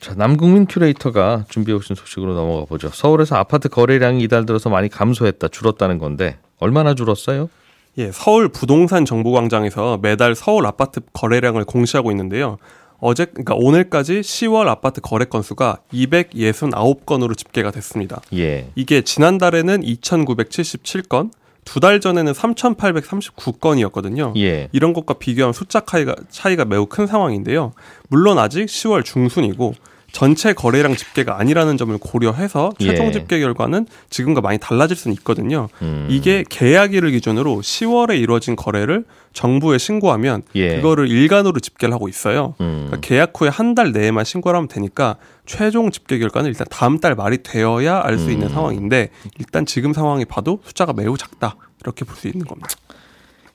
자, 0.00 0.14
남국민 0.14 0.66
큐레이터가 0.66 1.44
준비해 1.48 1.76
오신 1.76 1.96
소식으로 1.96 2.34
넘어가 2.34 2.64
보죠. 2.64 2.88
서울에서 2.88 3.36
아파트 3.36 3.68
거래량이 3.68 4.22
이달 4.22 4.46
들어서 4.46 4.70
많이 4.70 4.88
감소했다, 4.88 5.48
줄었다는 5.48 5.98
건데 5.98 6.38
얼마나 6.58 6.94
줄었어요? 6.94 7.50
예, 7.98 8.12
서울 8.12 8.48
부동산 8.48 9.04
정보광장에서 9.04 9.98
매달 10.00 10.34
서울 10.34 10.66
아파트 10.66 11.00
거래량을 11.12 11.64
공시하고 11.64 12.10
있는데요. 12.12 12.58
어제 13.00 13.24
그러니까 13.26 13.54
오늘까지 13.54 14.20
10월 14.20 14.66
아파트 14.66 15.00
거래 15.00 15.24
건수가 15.24 15.78
269건으로 15.92 17.36
집계가 17.36 17.70
됐습니다. 17.70 18.20
예. 18.34 18.68
이게 18.74 19.02
지난달에는 19.02 19.82
2,977건, 19.82 21.30
두 21.68 21.80
달 21.80 22.00
전에는 22.00 22.32
3,839건이었거든요. 22.32 24.32
예. 24.38 24.68
이런 24.72 24.94
것과 24.94 25.14
비교하면 25.14 25.52
숫자 25.52 25.80
차이가, 25.84 26.14
차이가 26.30 26.64
매우 26.64 26.86
큰 26.86 27.06
상황인데요. 27.06 27.72
물론 28.08 28.38
아직 28.38 28.66
10월 28.66 29.04
중순이고 29.04 29.74
전체 30.10 30.52
거래량 30.54 30.96
집계가 30.96 31.38
아니라는 31.38 31.76
점을 31.76 31.96
고려해서 31.98 32.72
최종 32.78 33.06
예. 33.08 33.12
집계 33.12 33.40
결과는 33.40 33.86
지금과 34.10 34.40
많이 34.40 34.58
달라질 34.58 34.96
수는 34.96 35.14
있거든요. 35.18 35.68
음. 35.82 36.06
이게 36.10 36.44
계약일을 36.48 37.10
기준으로 37.10 37.56
10월에 37.60 38.18
이루어진 38.18 38.56
거래를 38.56 39.04
정부에 39.34 39.76
신고하면 39.78 40.42
예. 40.54 40.76
그거를 40.76 41.08
일간으로 41.08 41.60
집계를 41.60 41.94
하고 41.94 42.08
있어요. 42.08 42.54
음. 42.60 42.86
그러니까 42.88 43.06
계약 43.06 43.32
후에 43.38 43.48
한 43.48 43.74
달 43.74 43.92
내에만 43.92 44.24
신고를 44.24 44.56
하면 44.56 44.66
되니까 44.68 45.16
최종 45.46 45.90
집계 45.90 46.18
결과는 46.18 46.48
일단 46.48 46.66
다음 46.70 46.98
달 46.98 47.14
말이 47.14 47.42
되어야 47.42 48.00
알수 48.02 48.30
있는 48.30 48.48
음. 48.48 48.52
상황인데 48.52 49.10
일단 49.38 49.66
지금 49.66 49.92
상황이 49.92 50.24
봐도 50.24 50.60
숫자가 50.64 50.94
매우 50.94 51.16
작다 51.18 51.54
이렇게 51.82 52.04
볼 52.06 52.16
수 52.16 52.26
있는 52.28 52.46
겁니다. 52.46 52.70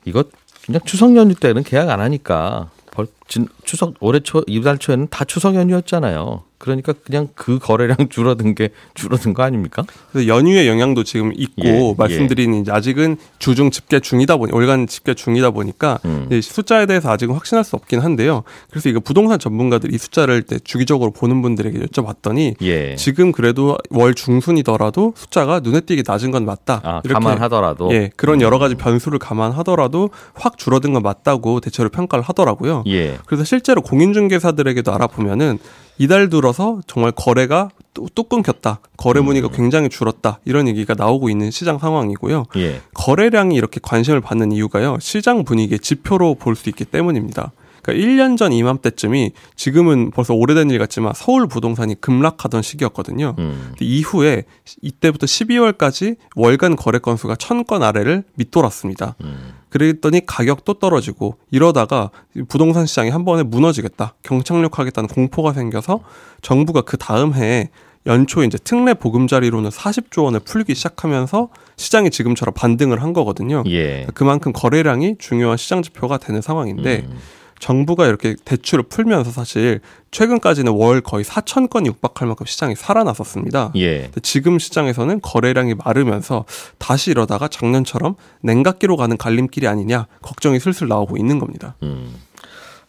이거 0.05 0.23
그냥 0.65 0.79
추석 0.85 1.15
연휴 1.15 1.33
때는 1.35 1.63
계약 1.63 1.89
안 1.89 1.99
하니까 1.99 2.69
벌, 2.91 3.07
진, 3.33 3.47
추석 3.63 3.95
올해 3.99 4.19
초 4.19 4.43
이달 4.45 4.77
초에는 4.77 5.07
다 5.09 5.25
추석 5.25 5.55
연휴였잖아요. 5.55 6.43
그러니까 6.63 6.93
그냥 6.93 7.27
그 7.35 7.59
거래량 7.59 7.97
줄어든 8.09 8.55
게 8.55 8.69
줄어든 8.93 9.33
거 9.33 9.43
아닙니까? 9.43 9.83
그래서 10.11 10.27
연휴의 10.27 10.65
영향도 10.65 11.03
지금 11.03 11.33
있고 11.35 11.63
예, 11.65 11.95
말씀드린 11.97 12.53
이제 12.53 12.71
아직은 12.71 13.17
주중 13.37 13.69
집계 13.69 13.99
중이다 13.99 14.37
보니 14.37 14.53
월간 14.53 14.87
집계 14.87 15.13
중이다 15.13 15.51
보니까 15.51 15.99
음. 16.05 16.29
숫자에 16.41 16.85
대해서 16.85 17.11
아직은 17.11 17.35
확신할 17.35 17.65
수 17.65 17.75
없긴 17.75 17.99
한데요. 17.99 18.43
그래서 18.69 18.87
이거 18.87 19.01
부동산 19.01 19.39
전문가들 19.39 19.93
이 19.93 19.97
숫자를 19.97 20.43
때 20.43 20.57
주기적으로 20.57 21.11
보는 21.11 21.41
분들에게 21.41 21.79
여쭤봤더니 21.79 22.55
예. 22.61 22.95
지금 22.95 23.33
그래도 23.33 23.77
월 23.89 24.13
중순이더라도 24.13 25.13
숫자가 25.17 25.59
눈에 25.59 25.81
띄게 25.81 26.03
낮은 26.07 26.31
건 26.31 26.45
맞다. 26.45 26.79
아, 26.83 27.01
감안하더라도 27.01 27.93
예, 27.93 28.09
그런 28.15 28.39
여러 28.39 28.57
음. 28.57 28.59
가지 28.59 28.75
변수를 28.75 29.19
감안하더라도 29.19 30.11
확 30.33 30.57
줄어든 30.57 30.93
건 30.93 31.03
맞다고 31.03 31.59
대체로 31.59 31.89
평가를 31.89 32.23
하더라고요. 32.23 32.85
예. 32.87 33.17
그래서 33.25 33.43
실제로 33.43 33.81
공인중개사들에게도 33.81 34.93
알아보면은 34.93 35.59
이달 35.97 36.29
들어서 36.29 36.81
정말 36.87 37.11
거래가 37.11 37.69
또, 37.93 38.07
또 38.15 38.23
끊겼다. 38.23 38.79
거래 38.97 39.19
음. 39.19 39.25
문의가 39.25 39.49
굉장히 39.49 39.89
줄었다. 39.89 40.39
이런 40.45 40.67
얘기가 40.67 40.95
나오고 40.95 41.29
있는 41.29 41.51
시장 41.51 41.77
상황이고요. 41.77 42.45
예. 42.57 42.81
거래량이 42.95 43.55
이렇게 43.55 43.79
관심을 43.81 44.19
받는 44.21 44.51
이유가요. 44.51 44.97
시장 44.99 45.43
분위기의 45.43 45.79
지표로 45.79 46.35
볼 46.35 46.55
수 46.55 46.69
있기 46.69 46.85
때문입니다. 46.85 47.51
그러니까 47.83 48.05
1년 48.07 48.37
전 48.37 48.53
이맘때쯤이 48.53 49.31
지금은 49.57 50.11
벌써 50.11 50.33
오래된 50.33 50.69
일 50.71 50.79
같지만 50.79 51.11
서울 51.15 51.47
부동산이 51.47 51.99
급락하던 51.99 52.61
시기였거든요. 52.61 53.35
음. 53.37 53.73
이후에 53.81 54.45
이때부터 54.81 55.25
12월까지 55.25 56.15
월간 56.35 56.77
거래 56.77 56.97
건수가 56.99 57.35
1000건 57.35 57.83
아래를 57.83 58.23
밑돌았습니다. 58.35 59.15
음. 59.23 59.53
그랬더니 59.73 60.23
가격도 60.27 60.75
떨어지고 60.75 61.37
이러다가 61.49 62.11
부동산 62.47 62.85
시장이 62.85 63.09
한 63.09 63.25
번에 63.25 63.41
무너지겠다, 63.41 64.13
경착륙하겠다는 64.21 65.07
공포가 65.09 65.51
생겨서 65.51 66.01
정부가 66.43 66.81
그 66.81 66.95
다음 66.95 67.33
해에 67.33 67.69
연초에 68.05 68.45
이제 68.45 68.59
특례 68.63 68.93
보금자리로는 68.93 69.71
40조 69.71 70.25
원을 70.25 70.41
풀기 70.41 70.75
시작하면서 70.75 71.49
시장이 71.77 72.11
지금처럼 72.11 72.53
반등을 72.53 73.01
한 73.01 73.13
거거든요. 73.13 73.63
예. 73.65 74.05
그만큼 74.13 74.53
거래량이 74.53 75.15
중요한 75.17 75.57
시장 75.57 75.81
지표가 75.81 76.19
되는 76.19 76.39
상황인데 76.39 77.07
음. 77.09 77.17
정부가 77.63 78.07
이렇게 78.07 78.35
대출을 78.43 78.83
풀면서 78.83 79.31
사실 79.31 79.79
최근까지는 80.11 80.73
월 80.73 80.99
거의 81.01 81.23
4천 81.23 81.69
건이 81.69 81.87
육박할 81.87 82.27
만큼 82.27 82.45
시장이 82.45 82.75
살아났었습니다. 82.75 83.71
예. 83.77 84.11
지금 84.21 84.59
시장에서는 84.59 85.21
거래량이 85.21 85.75
마르면서 85.75 86.43
다시 86.77 87.11
이러다가 87.11 87.47
작년처럼 87.47 88.15
냉각기로 88.41 88.97
가는 88.97 89.15
갈림길이 89.17 89.67
아니냐 89.67 90.07
걱정이 90.21 90.59
슬슬 90.59 90.87
나오고 90.87 91.17
있는 91.17 91.39
겁니다. 91.39 91.75
음. 91.83 92.13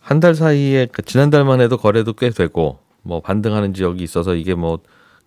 한 0.01 0.21
달 0.21 0.35
사이에 0.35 0.87
그 0.93 1.03
지난달만 1.03 1.61
해도 1.61 1.77
거래도 1.77 2.13
꽤 2.13 2.31
되고 2.31 2.79
뭐 3.03 3.21
반등하는 3.21 3.75
지역이 3.75 4.03
있어서 4.03 4.35
이게 4.35 4.55
뭐 4.55 4.81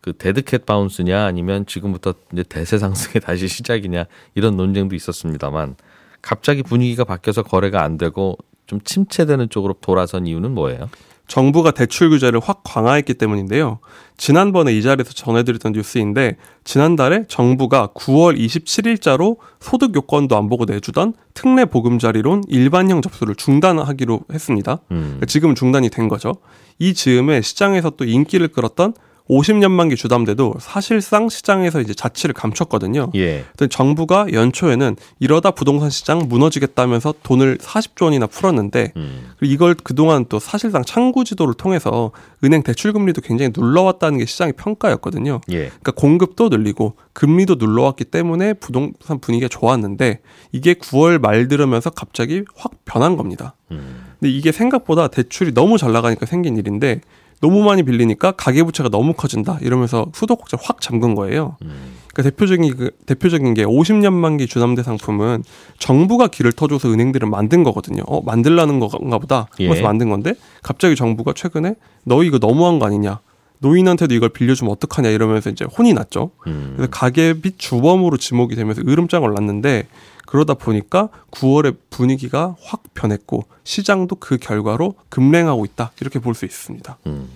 그 0.07 0.13
데드캣 0.13 0.65
바운스냐 0.65 1.25
아니면 1.25 1.65
지금부터 1.65 2.13
이제 2.31 2.43
대세 2.47 2.77
상승이 2.77 3.19
다시 3.23 3.49
시작이냐 3.49 4.05
이런 4.35 4.55
논쟁도 4.55 4.95
있었습니다만 4.95 5.75
갑자기 6.21 6.63
분위기가 6.63 7.03
바뀌어서 7.03 7.43
거래가 7.43 7.83
안 7.83 7.97
되고 7.97 8.37
좀 8.67 8.79
침체되는 8.83 9.49
쪽으로 9.49 9.75
돌아선 9.81 10.27
이유는 10.27 10.53
뭐예요? 10.53 10.89
정부가 11.27 11.71
대출 11.71 12.09
규제를 12.09 12.39
확 12.41 12.61
강화했기 12.63 13.15
때문인데요. 13.15 13.79
지난번에 14.15 14.73
이 14.73 14.81
자리에서 14.81 15.11
전해드렸던 15.11 15.73
뉴스인데 15.73 16.37
지난달에 16.63 17.25
정부가 17.27 17.89
9월 17.95 18.37
27일자로 18.39 19.37
소득 19.59 19.93
요건도 19.93 20.37
안 20.37 20.47
보고 20.47 20.65
내주던 20.65 21.13
특례 21.33 21.65
보금자리론 21.65 22.43
일반형 22.47 23.01
접수를 23.01 23.35
중단하기로 23.35 24.21
했습니다. 24.31 24.79
음. 24.91 24.97
그러니까 25.01 25.25
지금 25.25 25.53
중단이 25.53 25.89
된 25.89 26.07
거죠. 26.07 26.33
이 26.79 26.93
즈음에 26.93 27.41
시장에서 27.41 27.91
또 27.91 28.05
인기를 28.05 28.47
끌었던 28.49 28.93
50년 29.29 29.71
만기 29.71 29.95
주담대도 29.95 30.55
사실상 30.59 31.29
시장에서 31.29 31.81
이제 31.81 31.93
자취를 31.93 32.33
감췄거든요. 32.33 33.11
예. 33.15 33.45
정부가 33.69 34.27
연초에는 34.31 34.95
이러다 35.19 35.51
부동산 35.51 35.89
시장 35.89 36.27
무너지겠다면서 36.27 37.15
돈을 37.23 37.57
40조 37.57 38.05
원이나 38.05 38.27
풀었는데 38.27 38.93
음. 38.95 39.31
이걸 39.41 39.75
그동안 39.75 40.25
또 40.29 40.39
사실상 40.39 40.83
창구 40.83 41.25
지도를 41.25 41.53
통해서 41.53 42.11
은행 42.43 42.63
대출 42.63 42.93
금리도 42.93 43.21
굉장히 43.21 43.51
눌러왔다는 43.55 44.19
게 44.19 44.25
시장의 44.25 44.53
평가였거든요. 44.53 45.41
예. 45.51 45.57
그러니까 45.67 45.91
공급도 45.91 46.49
늘리고 46.49 46.95
금리도 47.13 47.55
눌러왔기 47.55 48.05
때문에 48.05 48.53
부동산 48.53 49.19
분위기가 49.19 49.49
좋았는데 49.49 50.19
이게 50.51 50.73
9월 50.75 51.19
말 51.19 51.47
들으면서 51.47 51.89
갑자기 51.89 52.43
확 52.55 52.71
변한 52.85 53.17
겁니다. 53.17 53.55
음. 53.71 54.05
근데 54.19 54.31
이게 54.31 54.51
생각보다 54.51 55.07
대출이 55.07 55.53
너무 55.53 55.77
잘 55.77 55.91
나가니까 55.91 56.25
생긴 56.25 56.57
일인데 56.57 57.01
너무 57.41 57.63
많이 57.63 57.83
빌리니까 57.83 58.31
가계부채가 58.31 58.89
너무 58.89 59.13
커진다 59.13 59.59
이러면서 59.61 60.07
수도꼭지를 60.13 60.63
확 60.63 60.81
잠근 60.81 61.15
거예요. 61.15 61.57
음. 61.61 61.97
그러니까 62.13 62.31
대표적인 62.31 62.77
그 62.77 62.91
대표적인 63.05 63.53
게 63.53 63.63
50년 63.63 64.11
만기 64.13 64.47
주담대 64.47 64.81
상품은 64.81 65.43
정부가 65.77 66.27
길을 66.27 66.53
터줘서 66.53 66.91
은행들을 66.91 67.29
만든 67.29 67.63
거거든요. 67.63 68.03
어 68.07 68.21
만들라는 68.21 68.79
건가 68.79 69.19
보다. 69.19 69.47
예. 69.59 69.67
그래서 69.67 69.83
만든 69.83 70.09
건데 70.09 70.33
갑자기 70.63 70.95
정부가 70.95 71.33
최근에 71.33 71.75
너희 72.03 72.27
이거 72.27 72.39
너무한 72.39 72.79
거 72.79 72.87
아니냐. 72.87 73.19
노인한테도 73.59 74.13
이걸 74.13 74.29
빌려주면 74.29 74.71
어떡하냐 74.73 75.09
이러면서 75.09 75.49
이제 75.49 75.65
혼이 75.65 75.93
났죠. 75.93 76.31
음. 76.47 76.73
그래서 76.75 76.89
가계빚 76.91 77.57
주범으로 77.57 78.17
지목이 78.17 78.55
되면서 78.55 78.81
으름장을 78.81 79.29
놨는데 79.29 79.87
그러다 80.27 80.53
보니까 80.53 81.09
9월에 81.31 81.75
분위기가 81.89 82.55
확 82.61 82.83
변했고 82.93 83.45
시장도 83.63 84.17
그 84.17 84.37
결과로 84.37 84.93
급랭하고 85.09 85.65
있다 85.65 85.91
이렇게 85.99 86.19
볼 86.19 86.35
수 86.35 86.45
있습니다. 86.45 86.97
음. 87.07 87.27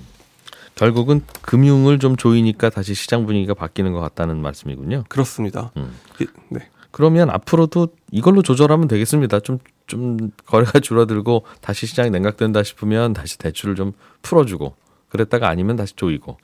결국은 0.76 1.22
금융을 1.42 2.00
좀 2.00 2.16
조이니까 2.16 2.70
다시 2.70 2.94
시장 2.94 3.26
분위기가 3.26 3.54
바뀌는 3.54 3.92
것 3.94 4.00
같다는 4.00 4.42
말씀이군요. 4.42 5.04
그렇습니다. 5.10 5.72
음. 5.78 5.96
이- 6.22 6.28
네. 6.50 6.68
그러면 6.92 7.30
앞으로도 7.30 7.90
이걸로 8.12 8.42
조절하면 8.42 8.88
되겠습니다. 8.88 9.40
좀, 9.40 9.60
좀 9.88 10.32
거래가 10.46 10.80
줄어들고 10.80 11.46
다시 11.62 11.86
시장이 11.88 12.10
냉각된다 12.10 12.64
싶으면 12.64 13.14
다시 13.14 13.38
대출을 13.38 13.76
좀 13.76 13.94
풀어주고 14.22 14.76
그랬다가 15.10 15.48
아니면 15.50 15.76
다시 15.78 15.94
조이고. 15.96 16.38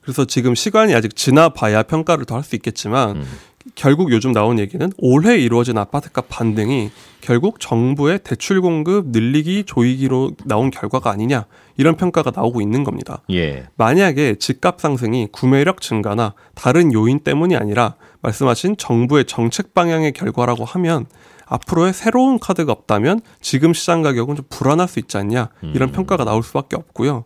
그래서 0.00 0.24
지금 0.26 0.54
시간이 0.54 0.94
아직 0.94 1.16
지나봐야 1.16 1.82
평가를 1.82 2.24
더 2.24 2.36
할 2.36 2.44
수 2.44 2.54
있겠지만 2.54 3.16
음. 3.16 3.24
결국 3.74 4.12
요즘 4.12 4.32
나온 4.32 4.58
얘기는 4.58 4.90
올해 4.98 5.38
이루어진 5.38 5.78
아파트값 5.78 6.26
반등이 6.28 6.90
결국 7.20 7.58
정부의 7.58 8.20
대출 8.22 8.60
공급 8.60 9.08
늘리기 9.08 9.64
조이기로 9.64 10.32
나온 10.44 10.70
결과가 10.70 11.10
아니냐 11.10 11.46
이런 11.76 11.96
평가가 11.96 12.32
나오고 12.34 12.60
있는 12.60 12.84
겁니다. 12.84 13.22
예. 13.30 13.64
만약에 13.76 14.36
집값 14.36 14.80
상승이 14.80 15.28
구매력 15.32 15.80
증가나 15.80 16.34
다른 16.54 16.92
요인 16.92 17.20
때문이 17.20 17.56
아니라 17.56 17.94
말씀하신 18.20 18.76
정부의 18.76 19.24
정책 19.24 19.74
방향의 19.74 20.12
결과라고 20.12 20.64
하면 20.64 21.06
앞으로의 21.46 21.92
새로운 21.92 22.38
카드가 22.38 22.72
없다면 22.72 23.20
지금 23.40 23.72
시장 23.72 24.02
가격은 24.02 24.36
좀 24.36 24.44
불안할 24.48 24.88
수 24.88 24.98
있지 24.98 25.16
않냐 25.16 25.48
이런 25.62 25.90
음. 25.90 25.92
평가가 25.92 26.24
나올 26.24 26.42
수밖에 26.42 26.76
없고요. 26.76 27.24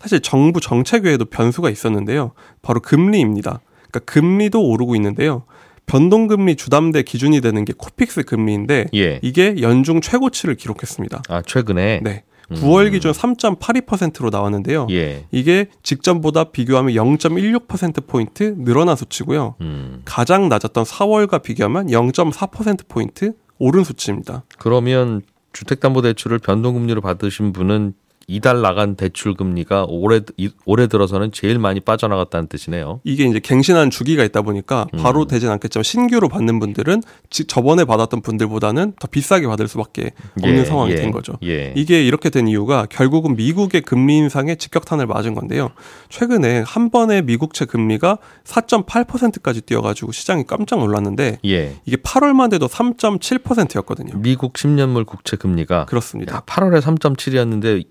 사실 0.00 0.20
정부 0.20 0.60
정책 0.60 1.04
외에도 1.04 1.24
변수가 1.24 1.70
있었는데요. 1.70 2.32
바로 2.62 2.80
금리입니다. 2.80 3.60
그러니까 3.90 4.12
금리도 4.12 4.62
오르고 4.62 4.94
있는데요. 4.96 5.44
변동금리 5.88 6.56
주담대 6.56 7.02
기준이 7.02 7.40
되는 7.40 7.64
게 7.64 7.72
코픽스 7.76 8.22
금리인데 8.24 8.86
예. 8.94 9.18
이게 9.22 9.56
연중 9.60 10.00
최고치를 10.00 10.54
기록했습니다. 10.54 11.22
아, 11.28 11.42
최근에 11.42 12.00
네. 12.04 12.24
9월 12.50 12.90
기준 12.90 13.12
3.82%로 13.12 14.30
나왔는데요. 14.30 14.86
예. 14.90 15.26
이게 15.30 15.66
직전보다 15.82 16.44
비교하면 16.44 16.94
0.16%포인트 16.94 18.54
늘어난 18.58 18.96
수치고요. 18.96 19.56
음. 19.60 20.02
가장 20.04 20.48
낮았던 20.48 20.84
4월과 20.84 21.42
비교하면 21.42 21.88
0.4%포인트 21.88 23.34
오른 23.58 23.84
수치입니다. 23.84 24.44
그러면 24.58 25.22
주택담보대출을 25.52 26.38
변동금리로 26.38 27.00
받으신 27.00 27.52
분은 27.52 27.94
이달 28.30 28.60
나간 28.60 28.94
대출 28.94 29.32
금리가 29.34 29.86
올해 29.88 30.20
이- 30.36 30.50
올해 30.66 30.86
들어서는 30.86 31.32
제일 31.32 31.58
많이 31.58 31.80
빠져나갔다는 31.80 32.46
뜻이네요. 32.48 33.00
이게 33.02 33.24
이제 33.24 33.40
갱신한 33.40 33.88
주기가 33.88 34.22
있다 34.22 34.42
보니까 34.42 34.86
바로 34.98 35.24
되진 35.24 35.48
않겠지만 35.48 35.82
신규로 35.82 36.28
받는 36.28 36.60
분들은 36.60 37.02
지- 37.30 37.46
저번에 37.46 37.86
받았던 37.86 38.20
분들보다는 38.20 38.92
더 39.00 39.08
비싸게 39.08 39.46
받을 39.46 39.66
수밖에 39.66 40.10
없는 40.42 40.58
예, 40.58 40.64
상황이 40.66 40.90
예, 40.92 40.96
된 40.96 41.10
거죠. 41.10 41.38
예. 41.42 41.72
이게 41.74 42.04
이렇게 42.06 42.28
된 42.28 42.46
이유가 42.48 42.84
결국은 42.90 43.34
미국의 43.34 43.80
금리 43.80 44.18
인상에 44.18 44.56
직격탄을 44.56 45.06
맞은 45.06 45.34
건데요. 45.34 45.70
최근에 46.10 46.64
한 46.66 46.90
번에 46.90 47.22
미국채 47.22 47.64
금리가 47.64 48.18
4.8%까지 48.44 49.62
뛰어가지고 49.62 50.12
시장이 50.12 50.44
깜짝 50.46 50.80
놀랐는데 50.80 51.38
예. 51.46 51.76
이게 51.86 51.96
8월만 51.96 52.50
돼도 52.50 52.66
3.7%였거든요. 52.68 54.20
미국 54.20 54.52
10년물 54.52 55.06
국채 55.06 55.38
금리가 55.38 55.86
그렇습니다. 55.86 56.36
야, 56.36 56.42
8월에 56.44 56.82
3.7이었는데 56.82 57.84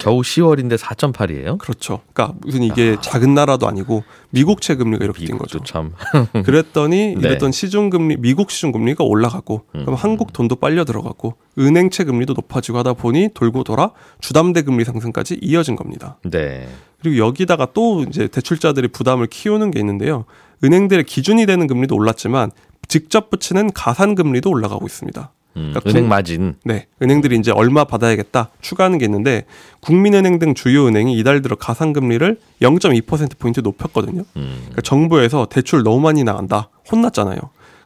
겨우 0.00 0.22
10월인데 0.22 0.78
4.8이에요. 0.78 1.58
그렇죠. 1.58 2.00
그러니까 2.12 2.36
무슨 2.40 2.62
이게 2.62 2.96
작은 3.00 3.34
나라도 3.34 3.68
아니고 3.68 4.02
미국 4.30 4.62
채 4.62 4.74
금리가 4.74 5.04
이렇게 5.04 5.24
뛴 5.26 5.38
거죠. 5.38 5.62
참. 5.62 5.92
그랬더니 6.44 7.14
네. 7.14 7.28
이랬던 7.28 7.52
시중 7.52 7.90
금리 7.90 8.16
미국 8.16 8.50
시중 8.50 8.72
금리가 8.72 9.04
올라가고 9.04 9.66
음. 9.74 9.84
그럼 9.84 9.94
한국 9.94 10.32
돈도 10.32 10.56
빨려 10.56 10.84
들어가고 10.84 11.34
은행 11.58 11.90
채 11.90 12.04
금리도 12.04 12.32
높아지고 12.32 12.78
하다 12.78 12.94
보니 12.94 13.28
돌고 13.34 13.62
돌아 13.62 13.90
주담대 14.20 14.62
금리 14.62 14.84
상승까지 14.84 15.38
이어진 15.42 15.76
겁니다. 15.76 16.18
네. 16.24 16.66
그리고 17.02 17.18
여기다가 17.26 17.68
또 17.74 18.02
이제 18.02 18.26
대출자들이 18.26 18.88
부담을 18.88 19.26
키우는 19.26 19.70
게 19.70 19.80
있는데요. 19.80 20.24
은행들의 20.64 21.04
기준이 21.04 21.46
되는 21.46 21.66
금리도 21.66 21.94
올랐지만 21.94 22.50
직접 22.88 23.30
붙이는 23.30 23.70
가산 23.72 24.14
금리도 24.14 24.50
올라가고 24.50 24.86
있습니다. 24.86 25.30
음, 25.56 25.72
그러니까 25.72 25.80
은행 25.90 26.02
국- 26.04 26.08
마진. 26.08 26.54
네, 26.64 26.86
은행들이 27.02 27.36
이제 27.36 27.50
얼마 27.50 27.84
받아야겠다 27.84 28.50
추가하는 28.60 28.98
게 28.98 29.04
있는데 29.06 29.44
국민은행 29.80 30.38
등 30.38 30.54
주요 30.54 30.86
은행이 30.86 31.18
이달 31.18 31.42
들어 31.42 31.56
가산 31.56 31.92
금리를 31.92 32.38
0.2% 32.62 33.38
포인트 33.38 33.60
높였거든요. 33.60 34.22
음. 34.36 34.56
그러니까 34.60 34.82
정부에서 34.82 35.46
대출 35.50 35.82
너무 35.82 36.00
많이 36.00 36.22
나간다 36.24 36.68
혼났잖아요. 36.90 37.38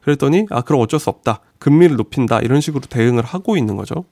그랬더니 0.03 0.47
아 0.51 0.61
그럼 0.61 0.83
어쩔 0.83 1.01
수 1.01 1.09
없다 1.11 1.41
금리를 1.59 1.97
높인다 1.97 2.41
이런 2.41 2.61
식으로 2.61 2.83
대응을 2.89 3.25
하고 3.25 3.57
있는 3.57 3.77
거죠. 3.77 4.05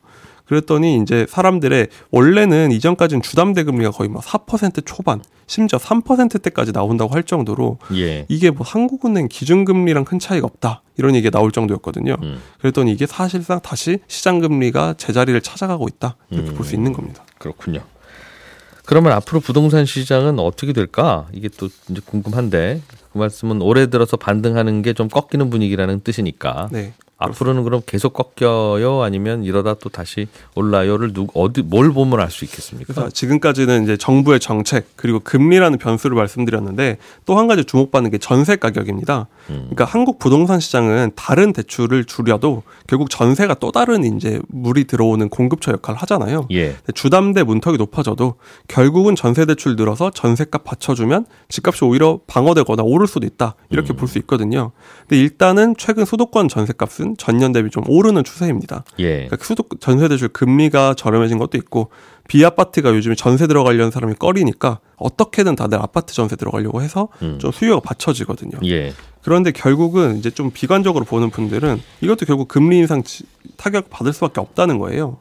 그랬더니 0.47 1.01
이제 1.03 1.27
사람들의 1.29 1.89
원래는 2.11 2.73
이전까지는 2.73 3.23
주담 3.23 3.53
대 3.55 3.63
금리가 3.65 3.91
거의 3.91 4.09
막 4.11 4.23
4% 4.23 4.83
초반 4.85 5.23
심지어 5.47 5.79
3%대까지 5.79 6.73
나온다고 6.73 7.15
할 7.15 7.23
정도로 7.23 7.79
예. 7.95 8.27
이게 8.29 8.51
뭐 8.51 8.67
한국은행 8.67 9.29
기준금리랑 9.29 10.05
큰 10.05 10.19
차이가 10.19 10.47
없다 10.47 10.83
이런 10.97 11.15
얘기가 11.15 11.31
나올 11.37 11.53
정도였거든요. 11.53 12.17
음. 12.23 12.41
그랬더니 12.61 12.93
이게 12.93 13.07
사실상 13.07 13.61
다시 13.61 13.99
시장금리가 14.09 14.95
제자리를 14.99 15.41
찾아가고 15.41 15.89
있다 15.89 16.17
이렇게 16.31 16.51
음. 16.51 16.55
볼수 16.55 16.75
있는 16.75 16.93
겁니다. 16.93 17.25
그렇군요. 17.39 17.81
그러면 18.85 19.13
앞으로 19.13 19.41
부동산 19.41 19.87
시장은 19.87 20.39
어떻게 20.41 20.73
될까? 20.73 21.29
이게 21.33 21.49
또 21.49 21.69
이제 21.89 22.01
궁금한데 22.05 22.83
그 23.13 23.19
말씀은 23.19 23.63
올해 23.63 23.89
들어서 23.89 24.17
반등하는 24.17 24.83
게 24.83 24.93
좀 24.93 25.09
꺾이는 25.09 25.51
분위기라는 25.51 26.01
뜻이니까 26.01 26.69
네. 26.73 26.93
앞으로는 27.23 27.65
그럼 27.65 27.83
계속 27.87 28.13
꺾여요? 28.13 29.03
아니면 29.03 29.45
이러다 29.45 29.75
또 29.75 29.89
다시 29.89 30.27
올라요를 30.55 31.13
누 31.13 31.27
어디 31.35 31.63
뭘 31.63 31.93
보면 31.93 32.21
알 32.21 32.31
수 32.31 32.45
있겠습니까? 32.45 32.93
그래서 32.93 33.11
지금까지는 33.11 33.85
이제 33.85 33.97
정부의 33.97 34.41
정책 34.41 34.87
그리고 34.97 35.21
금리라는 35.21 35.79
변수를 35.79 36.17
말씀드렸는데 36.17 36.99
또 37.27 37.33
한 37.37 37.47
가지 37.47 37.65
주목받는 37.65 38.11
게 38.11 38.19
전세 38.19 38.57
가격입니다. 38.57 39.27
음. 39.51 39.57
그러니까 39.71 39.85
한국 39.85 40.19
부동산 40.19 40.61
시장은 40.61 41.13
다른 41.17 41.53
대출을 41.53 42.05
줄여도 42.05 42.63
결국 42.87 43.11
전세가 43.11 43.55
또 43.55 43.73
다른 43.73 44.05
이제 44.05 44.41
물이 44.49 44.85
들어오는 44.85 45.29
공급처 45.29 45.73
역할을 45.73 46.01
하잖아요. 46.03 46.47
예. 46.53 46.77
주담대 46.95 47.43
문턱이 47.43 47.79
높아져도 47.79 48.35
결국은 48.69 49.17
전세 49.17 49.45
대출 49.47 49.77
늘어서 49.77 50.11
전세값 50.11 50.65
받쳐주면 50.65 51.27
집값이 51.49 51.85
오히려 51.85 52.21
방어되거나 52.27 52.83
오를 52.83 53.07
수도 53.07 53.27
있다 53.27 53.55
이렇게 53.71 53.93
볼수 53.93 54.19
있거든요. 54.19 54.73
근데 55.09 55.21
일단은 55.21 55.75
최근 55.79 56.05
수도권 56.05 56.49
전세값은 56.49 57.12
전년 57.19 57.53
대비 57.53 57.71
좀 57.71 57.85
오르는 57.89 58.25
추세입니다. 58.25 58.85
예. 58.99 59.27
그러니까 59.27 59.37
수도 59.43 59.65
전세 59.81 60.09
대출 60.09 60.29
금리가 60.29 60.95
저렴해진 60.95 61.39
것도 61.39 61.59
있고 61.59 61.91
비아파트가 62.29 62.91
요즘에 62.95 63.15
전세 63.15 63.47
들어가려는 63.47 63.91
사람이 63.91 64.15
꺼리니까 64.15 64.79
어떻게든 64.97 65.57
다들 65.57 65.79
아파트 65.79 66.15
전세 66.15 66.37
들어가려고 66.37 66.83
해서 66.83 67.09
음. 67.23 67.39
좀 67.41 67.51
수요가 67.53 67.81
받쳐지거든요. 67.81 68.59
예. 68.65 68.93
그런데 69.23 69.53
결국은 69.53 70.17
이제 70.19 70.31
좀 70.31 70.51
비관적으로 70.51 71.05
보는 71.05 71.31
분들은 71.31 71.81
이것도 72.01 72.27
결국 72.27 72.49
금리 72.49 72.79
인상 72.79 73.03
지- 73.03 73.25
타격 73.57 73.91
받을 73.91 74.13
수밖에 74.13 74.41
없다는 74.41 74.79
거예요. 74.79 75.19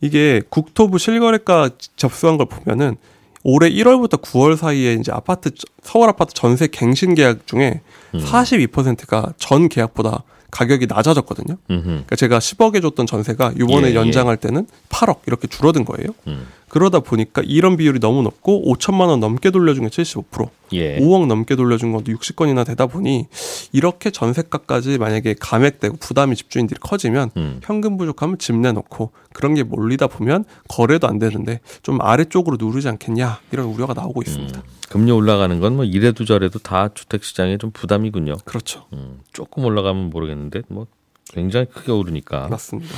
이게 0.00 0.40
국토부 0.48 0.98
실거래가 0.98 1.70
접수한 1.96 2.36
걸 2.36 2.46
보면은 2.46 2.96
올해 3.44 3.70
1월부터 3.70 4.20
9월 4.20 4.56
사이에 4.56 4.94
이제 4.94 5.12
아파트 5.12 5.50
서울 5.82 6.08
아파트 6.08 6.34
전세 6.34 6.66
갱신 6.66 7.14
계약 7.14 7.46
중에 7.46 7.80
음. 8.14 8.20
42%가 8.24 9.32
전 9.38 9.68
계약보다 9.68 10.22
가격이 10.50 10.86
낮아졌거든요. 10.86 11.56
음흠. 11.70 11.82
그러니까 11.84 12.16
제가 12.16 12.38
10억에 12.38 12.80
줬던 12.82 13.06
전세가 13.06 13.52
이번에 13.56 13.90
예, 13.90 13.94
연장할 13.94 14.36
때는 14.36 14.66
8억 14.88 15.20
이렇게 15.26 15.46
줄어든 15.46 15.84
거예요. 15.84 16.08
음. 16.26 16.46
그러다 16.68 17.00
보니까 17.00 17.42
이런 17.44 17.76
비율이 17.76 18.00
너무 18.00 18.22
높고 18.22 18.64
5천만 18.74 19.08
원 19.08 19.20
넘게 19.20 19.50
돌려준 19.50 19.88
게 19.88 19.90
75%, 19.90 20.50
예. 20.74 20.98
5억 20.98 21.26
넘게 21.26 21.56
돌려준 21.56 21.92
것도 21.92 22.12
60건이나 22.12 22.66
되다 22.66 22.86
보니 22.86 23.26
이렇게 23.72 24.10
전세가까지 24.10 24.98
만약에 24.98 25.36
감액되고 25.40 25.96
부담이 25.98 26.36
집주인들이 26.36 26.78
커지면 26.80 27.30
음. 27.36 27.60
현금 27.62 27.96
부족하면 27.96 28.38
집 28.38 28.56
내놓고 28.56 29.12
그런 29.32 29.54
게 29.54 29.62
몰리다 29.62 30.08
보면 30.08 30.44
거래도 30.68 31.08
안 31.08 31.18
되는데 31.18 31.60
좀 31.82 32.00
아래쪽으로 32.00 32.56
누르지 32.60 32.88
않겠냐 32.88 33.40
이런 33.52 33.66
우려가 33.66 33.94
나오고 33.94 34.22
있습니다. 34.22 34.62
금리 34.88 35.12
올라가는 35.12 35.58
건 35.60 35.78
뭐 35.78 35.84
이래도 35.84 36.24
저래도 36.24 36.58
다 36.58 36.88
주택 36.92 37.22
시장에 37.22 37.56
좀 37.56 37.70
부담이군요. 37.70 38.38
그렇죠. 38.44 38.86
음, 38.94 39.20
조금 39.32 39.64
올라가면 39.64 40.10
모르겠는데 40.10 40.62
뭐 40.68 40.86
굉장히 41.32 41.66
크게 41.66 41.92
오르니까. 41.92 42.48
맞습니다. 42.48 42.94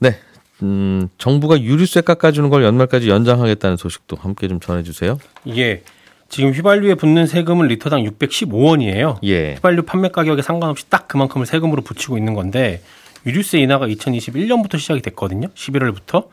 네. 0.00 0.18
음, 0.62 1.08
정부가 1.18 1.60
유류세 1.60 2.00
깎아주는 2.00 2.48
걸 2.50 2.64
연말까지 2.64 3.08
연장하겠다는 3.08 3.76
소식도 3.76 4.16
함께 4.16 4.48
좀 4.48 4.60
전해주세요. 4.60 5.18
이게 5.44 5.82
지금 6.28 6.52
휘발유에 6.52 6.94
붙는 6.94 7.26
세금은 7.26 7.68
리터당 7.68 8.02
615원이에요. 8.04 9.18
예. 9.24 9.54
휘발유 9.54 9.82
판매 9.82 10.08
가격에 10.08 10.42
상관없이 10.42 10.90
딱 10.90 11.08
그만큼을 11.08 11.46
세금으로 11.46 11.82
붙이고 11.82 12.18
있는 12.18 12.34
건데 12.34 12.82
유류세 13.26 13.58
인하가 13.60 13.86
2021년부터 13.86 14.78
시작이 14.78 15.00
됐거든요. 15.02 15.48
11월부터. 15.48 16.28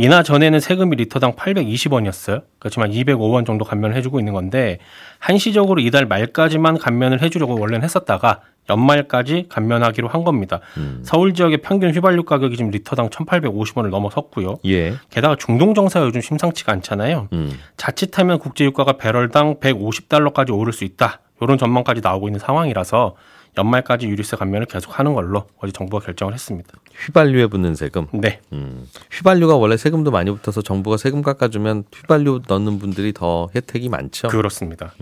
인하 0.00 0.22
전에는 0.22 0.60
세금이 0.60 0.94
리터당 0.96 1.34
820원이었어요. 1.34 2.42
그렇지만 2.60 2.92
205원 2.92 3.44
정도 3.44 3.64
감면을 3.64 3.96
해주고 3.96 4.20
있는 4.20 4.32
건데 4.32 4.78
한시적으로 5.18 5.80
이달 5.80 6.06
말까지만 6.06 6.78
감면을 6.78 7.20
해주려고 7.20 7.58
원래는 7.58 7.82
했었다가 7.82 8.42
연말까지 8.68 9.46
감면하기로 9.48 10.08
한 10.08 10.24
겁니다. 10.24 10.60
서울 11.02 11.34
지역의 11.34 11.58
평균 11.58 11.94
휘발유 11.94 12.24
가격이 12.24 12.56
지금 12.56 12.70
리터당 12.70 13.08
1,850원을 13.08 13.88
넘어섰고요. 13.90 14.58
예. 14.66 14.94
게다가 15.10 15.36
중동 15.36 15.74
정세가 15.74 16.06
요즘 16.06 16.20
심상치가 16.20 16.72
않잖아요. 16.72 17.28
음. 17.32 17.52
자칫하면 17.76 18.38
국제 18.38 18.64
유가가 18.64 18.94
배럴당 18.94 19.56
150달러까지 19.60 20.56
오를 20.56 20.72
수 20.72 20.84
있다. 20.84 21.20
이런 21.40 21.56
전망까지 21.56 22.00
나오고 22.00 22.28
있는 22.28 22.40
상황이라서 22.40 23.14
연말까지 23.56 24.06
유류세 24.06 24.36
감면을 24.36 24.66
계속하는 24.66 25.14
걸로 25.14 25.46
어제 25.58 25.72
정부가 25.72 26.04
결정을 26.04 26.34
했습니다. 26.34 26.70
휘발유에 27.06 27.46
붙는 27.46 27.74
세금. 27.74 28.06
네, 28.12 28.40
음. 28.52 28.86
휘발유가 29.10 29.56
원래 29.56 29.76
세금도 29.76 30.10
많이 30.10 30.30
붙어서 30.30 30.62
정부가 30.62 30.96
세금 30.96 31.22
깎아주면 31.22 31.84
휘발유 31.94 32.42
넣는 32.46 32.78
분들이 32.78 33.12
더 33.12 33.48
혜택이 33.54 33.88
많죠. 33.88 34.28
그렇습니다. 34.28 34.92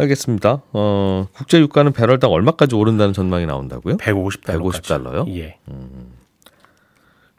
알겠습니다. 0.00 0.62
어, 0.72 1.26
국제 1.32 1.58
유가는 1.60 1.92
배럴당 1.92 2.30
얼마까지 2.32 2.74
오른다는 2.74 3.12
전망이 3.12 3.46
나온다고요? 3.46 3.96
150달러. 3.98 4.60
150달러요? 4.62 5.28
예. 5.36 5.56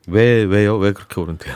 왜 0.07 0.43
왜요? 0.43 0.77
왜 0.77 0.93
그렇게 0.93 1.21
오른대요? 1.21 1.55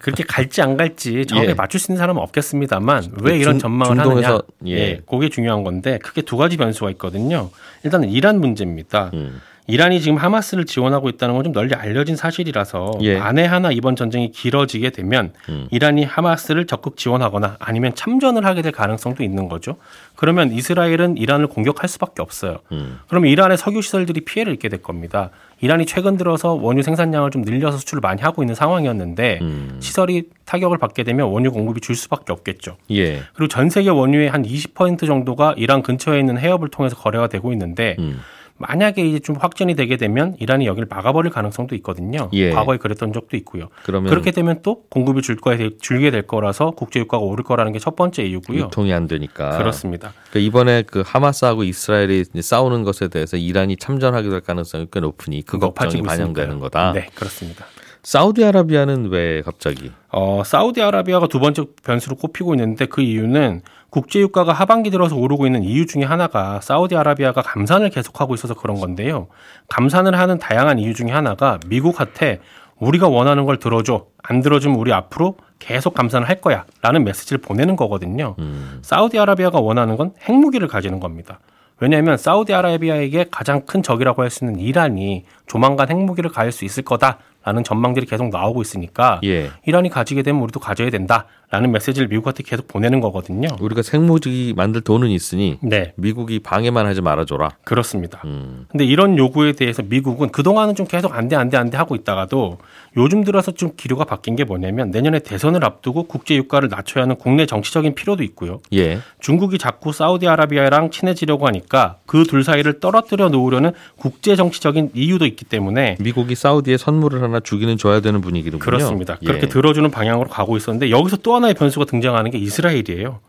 그렇게 0.00 0.24
갈지 0.24 0.62
안 0.62 0.76
갈지 0.76 1.26
정확하게 1.26 1.50
예. 1.50 1.54
맞출 1.54 1.78
수 1.78 1.92
있는 1.92 1.98
사람은 1.98 2.22
없겠습니다만 2.22 3.12
왜 3.22 3.36
이런 3.38 3.54
중- 3.54 3.60
전망을 3.60 3.96
중동에서, 3.96 4.28
하느냐? 4.28 4.42
예. 4.66 4.72
예. 4.78 5.00
그게 5.08 5.28
중요한 5.28 5.62
건데 5.62 5.98
크게 5.98 6.22
두 6.22 6.36
가지 6.36 6.56
변수가 6.56 6.90
있거든요. 6.92 7.50
일단은 7.84 8.08
이란 8.08 8.40
문제입니다. 8.40 9.10
음. 9.14 9.40
이란이 9.68 10.00
지금 10.00 10.16
하마스를 10.16 10.64
지원하고 10.64 11.08
있다는 11.08 11.34
건 11.34 11.48
좀 11.48 11.52
널리 11.52 11.74
알려진 11.74 12.16
사실이라서 12.16 12.98
예. 13.02 13.18
만에 13.18 13.44
하나 13.44 13.70
이번 13.70 13.96
전쟁이 13.96 14.30
길어지게 14.30 14.90
되면 14.90 15.32
음. 15.48 15.68
이란이 15.70 16.04
하마스를 16.04 16.66
적극 16.66 16.96
지원하거나 16.96 17.56
아니면 17.58 17.94
참전을 17.94 18.44
하게 18.44 18.62
될 18.62 18.72
가능성도 18.72 19.22
있는 19.22 19.48
거죠. 19.48 19.76
그러면 20.16 20.52
이스라엘은 20.52 21.16
이란을 21.16 21.46
공격할 21.46 21.88
수밖에 21.88 22.22
없어요. 22.22 22.58
음. 22.72 22.98
그러면 23.08 23.30
이란의 23.30 23.56
석유 23.56 23.82
시설들이 23.82 24.22
피해를 24.22 24.54
입게 24.54 24.68
될 24.68 24.82
겁니다. 24.82 25.30
이란이 25.60 25.86
최근 25.86 26.16
들어서 26.16 26.54
원유 26.54 26.82
생산량을 26.82 27.30
좀 27.30 27.42
늘려서 27.42 27.78
수출을 27.78 28.00
많이 28.00 28.22
하고 28.22 28.42
있는 28.42 28.54
상황이었는데 28.54 29.38
음. 29.42 29.76
시설이 29.80 30.24
타격을 30.44 30.78
받게 30.78 31.04
되면 31.04 31.28
원유 31.28 31.52
공급이 31.52 31.80
줄 31.80 31.94
수밖에 31.94 32.32
없겠죠. 32.32 32.76
예. 32.90 33.22
그리고 33.34 33.48
전 33.48 33.70
세계 33.70 33.90
원유의 33.90 34.30
한 34.30 34.44
20% 34.44 35.06
정도가 35.06 35.54
이란 35.56 35.82
근처에 35.82 36.18
있는 36.20 36.38
해협을 36.38 36.68
통해서 36.68 36.96
거래가 36.96 37.28
되고 37.28 37.52
있는데 37.52 37.96
음. 37.98 38.20
만약에 38.58 39.06
이제 39.06 39.18
좀 39.20 39.36
확전이 39.36 39.74
되게 39.74 39.96
되면 39.96 40.36
이란이 40.38 40.66
여기를 40.66 40.86
막아버릴 40.90 41.30
가능성도 41.32 41.74
있거든요. 41.76 42.28
예. 42.32 42.50
과거에 42.50 42.76
그랬던 42.76 43.12
적도 43.12 43.36
있고요. 43.38 43.68
그러면 43.84 44.10
그렇게 44.10 44.30
되면 44.30 44.60
또 44.62 44.82
공급이 44.90 45.22
줄 45.22 45.36
거에 45.36 45.70
줄게 45.80 46.10
될 46.10 46.22
거라서 46.26 46.72
국제 46.72 47.00
유가가 47.00 47.24
오를 47.24 47.44
거라는 47.44 47.72
게 47.72 47.78
첫 47.78 47.94
번째 47.96 48.24
이유고요. 48.24 48.64
유통이 48.64 48.92
안 48.92 49.06
되니까. 49.06 49.56
그렇습니다. 49.56 50.12
그러니까 50.30 50.46
이번에 50.48 50.82
그 50.82 51.02
하마스하고 51.06 51.62
이스라엘이 51.62 52.24
싸우는 52.40 52.82
것에 52.82 53.08
대해서 53.08 53.36
이란이 53.36 53.76
참전하게 53.76 54.28
될 54.28 54.40
가능성이 54.40 54.88
꽤 54.92 55.00
높으니 55.00 55.42
그 55.42 55.58
걱정이 55.58 56.02
반영되는. 56.02 56.58
거다. 56.58 56.92
네, 56.92 57.06
그렇습니다. 57.14 57.66
사우디아라비아는 58.02 59.10
왜 59.10 59.42
갑자기? 59.42 59.92
어, 60.10 60.42
사우디아라비아가 60.44 61.26
두 61.28 61.40
번째 61.40 61.64
변수로 61.84 62.16
꼽히고 62.16 62.54
있는데 62.54 62.86
그 62.86 63.02
이유는 63.02 63.62
국제 63.90 64.20
유가가 64.20 64.52
하반기 64.52 64.90
들어서 64.90 65.16
오르고 65.16 65.46
있는 65.46 65.62
이유 65.64 65.86
중에 65.86 66.04
하나가 66.04 66.60
사우디아라비아가 66.60 67.42
감산을 67.42 67.90
계속하고 67.90 68.34
있어서 68.34 68.54
그런 68.54 68.78
건데요. 68.80 69.28
감산을 69.68 70.18
하는 70.18 70.38
다양한 70.38 70.78
이유 70.78 70.94
중에 70.94 71.10
하나가 71.10 71.58
미국한테 71.66 72.40
우리가 72.78 73.08
원하는 73.08 73.44
걸 73.44 73.58
들어줘. 73.58 74.06
안 74.22 74.40
들어주면 74.40 74.78
우리 74.78 74.92
앞으로 74.92 75.36
계속 75.58 75.94
감산을 75.94 76.28
할 76.28 76.40
거야. 76.40 76.64
라는 76.82 77.02
메시지를 77.04 77.40
보내는 77.40 77.74
거거든요. 77.76 78.36
음. 78.38 78.78
사우디아라비아가 78.82 79.58
원하는 79.58 79.96
건 79.96 80.12
핵무기를 80.28 80.68
가지는 80.68 81.00
겁니다. 81.00 81.40
왜냐하면 81.80 82.16
사우디아라비아에게 82.18 83.26
가장 83.30 83.62
큰 83.62 83.82
적이라고 83.82 84.22
할 84.22 84.30
수 84.30 84.44
있는 84.44 84.60
이란이 84.60 85.24
조만간 85.46 85.88
핵무기를 85.88 86.30
가질 86.30 86.52
수 86.52 86.64
있을 86.64 86.82
거다 86.84 87.18
라는 87.48 87.64
전망들이 87.64 88.04
계속 88.04 88.28
나오고 88.28 88.60
있으니까 88.60 89.22
예. 89.24 89.48
이란이 89.64 89.88
가지게 89.88 90.22
되면 90.22 90.42
우리도 90.42 90.60
가져야 90.60 90.90
된다라는 90.90 91.72
메시지를 91.72 92.08
미국한테 92.08 92.42
계속 92.42 92.68
보내는 92.68 93.00
거거든요. 93.00 93.48
우리가 93.58 93.80
생무기 93.80 94.52
만들 94.54 94.82
돈은 94.82 95.08
있으니 95.08 95.56
네, 95.62 95.94
미국이 95.96 96.40
방해만 96.40 96.84
하지 96.84 97.00
말아줘라. 97.00 97.52
그렇습니다. 97.64 98.20
음. 98.26 98.66
근데 98.68 98.84
이런 98.84 99.16
요구에 99.16 99.52
대해서 99.52 99.82
미국은 99.82 100.28
그동안은 100.28 100.74
좀 100.74 100.86
계속 100.86 101.14
안 101.14 101.28
돼, 101.28 101.36
안 101.36 101.48
돼, 101.48 101.56
안 101.56 101.70
돼 101.70 101.78
하고 101.78 101.94
있다가도 101.94 102.58
요즘 102.96 103.24
들어서 103.24 103.52
좀 103.52 103.72
기류가 103.76 104.04
바뀐 104.04 104.36
게 104.36 104.44
뭐냐면 104.44 104.90
내년에 104.90 105.18
대선을 105.18 105.64
앞두고 105.64 106.04
국제 106.04 106.34
유가를 106.36 106.68
낮춰야 106.68 107.04
하는 107.04 107.16
국내 107.16 107.46
정치적인 107.46 107.94
필요도 107.94 108.22
있고요. 108.24 108.60
예. 108.72 108.98
중국이 109.20 109.58
자꾸 109.58 109.92
사우디아라비아랑 109.92 110.90
친해지려고 110.90 111.46
하니까 111.46 111.96
그 112.06 112.24
둘 112.24 112.44
사이를 112.44 112.80
떨어뜨려 112.80 113.28
놓으려는 113.30 113.72
국제 113.96 114.36
정치적인 114.36 114.90
이유도 114.94 115.24
있기 115.26 115.44
때문에 115.44 115.96
미국이 116.00 116.34
사우디에 116.34 116.76
선물을 116.76 117.22
하나 117.22 117.40
주기는 117.40 117.76
줘야 117.78 118.00
되는 118.00 118.20
분위기로군요. 118.20 118.64
그렇습니다. 118.64 119.16
예. 119.22 119.26
그렇게 119.26 119.48
들어주는 119.48 119.90
방향으로 119.90 120.28
가고 120.28 120.56
있었는데 120.56 120.90
여기서 120.90 121.18
또 121.18 121.34
하나의 121.34 121.54
변수가 121.54 121.86
등장하는 121.86 122.30
게 122.30 122.38
이스라엘이에요. 122.38 123.20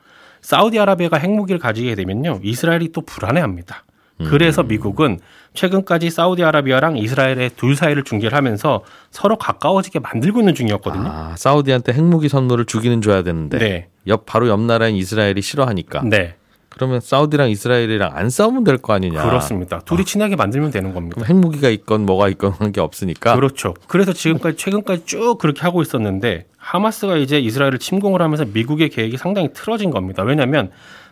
사우디아라비아가 0.42 1.18
핵무기를 1.18 1.60
가지게 1.60 1.96
되면요, 1.96 2.40
이스라엘이 2.44 2.92
또 2.94 3.02
불안해합니다. 3.02 3.84
음. 4.22 4.28
그래서 4.30 4.64
미국은 4.64 5.20
최근까지 5.54 6.10
사우디아라비아랑 6.10 6.98
이스라엘의 6.98 7.52
둘 7.56 7.76
사이를 7.76 8.04
중재를 8.04 8.38
하면서 8.38 8.84
서로 9.12 9.38
가까워지게 9.38 10.00
만들고 10.00 10.40
있는 10.40 10.54
중이었거든요. 10.56 11.08
아, 11.08 11.36
사우디한테 11.38 11.94
핵무기 11.94 12.30
선물을 12.30 12.66
주기는 12.66 13.02
줘야 13.02 13.24
되는데 13.24 13.58
네. 13.58 13.88
옆 14.08 14.26
바로 14.26 14.48
옆 14.48 14.60
나라인 14.62 14.96
이스라엘이 14.96 15.42
싫어하니까. 15.42 16.02
네, 16.06 16.36
그러면 16.70 17.00
사우디랑 17.02 17.50
이스라엘이랑 17.50 18.12
안 18.14 18.30
싸우면 18.30 18.64
될 18.64 18.78
거 18.78 18.94
아니냐. 18.94 19.24
그렇습니다. 19.24 19.80
둘이 19.80 20.06
친하게 20.06 20.36
만들면 20.36 20.72
되는 20.72 20.94
겁니다. 20.94 21.22
핵무기가 21.26 21.70
있건 21.70 22.06
뭐가 22.06 22.30
있건 22.30 22.54
한 22.54 22.72
게 22.72 22.80
없으니까. 22.82 23.36
그렇죠. 23.36 23.74
그래서 23.88 24.14
지금까지 24.14 24.56
최근까지 24.58 25.06
쭉 25.06 25.38
그렇게 25.40 25.62
하고 25.62 25.82
있었는데 25.82 26.46
하마스가 26.58 27.18
이제 27.18 27.40
이스라엘을 27.40 27.80
침공을 27.80 28.22
하면서 28.22 28.46
미국의 28.46 28.90
계획이 28.90 29.18
상당히 29.18 29.50
틀어진 29.54 29.90
겁니다. 29.90 30.24
왜냐하면 30.24 30.70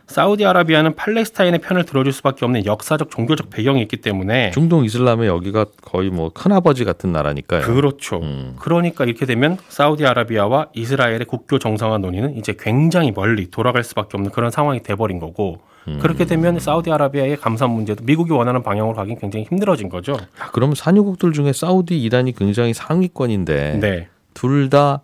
사우디아라비아는 0.07 0.95
팔레스타인의 0.95 1.59
편을 1.59 1.85
들어줄 1.85 2.13
수밖에 2.13 2.45
없는 2.45 2.65
역사적 2.65 3.11
종교적 3.11 3.49
배경이 3.49 3.81
있기 3.83 3.97
때문에 3.97 4.51
중동 4.51 4.85
이슬람의 4.85 5.27
여기가 5.27 5.65
거의 5.81 6.09
뭐 6.09 6.29
큰아버지 6.33 6.85
같은 6.85 7.11
나라니까요. 7.11 7.61
그렇죠. 7.61 8.17
음. 8.21 8.55
그러니까 8.59 9.03
이렇게 9.05 9.25
되면 9.25 9.57
사우디아라비아와 9.69 10.67
이스라엘의 10.73 11.25
국교 11.25 11.59
정상화 11.59 11.97
논의는 11.99 12.37
이제 12.37 12.55
굉장히 12.57 13.11
멀리 13.11 13.51
돌아갈 13.51 13.83
수밖에 13.83 14.11
없는 14.17 14.31
그런 14.31 14.49
상황이 14.49 14.81
돼버린 14.81 15.19
거고 15.19 15.59
음. 15.89 15.99
그렇게 16.01 16.25
되면 16.25 16.59
사우디아라비아의 16.59 17.37
감산 17.37 17.69
문제도 17.71 18.03
미국이 18.03 18.31
원하는 18.31 18.63
방향으로 18.63 18.95
가긴 18.95 19.17
굉장히 19.19 19.45
힘들어진 19.49 19.89
거죠. 19.89 20.13
야, 20.13 20.49
그러면 20.53 20.75
산유국들 20.75 21.33
중에 21.33 21.53
사우디, 21.53 22.01
이란이 22.01 22.33
굉장히 22.33 22.73
상위권인데 22.73 23.79
네. 23.81 24.07
둘다 24.33 25.03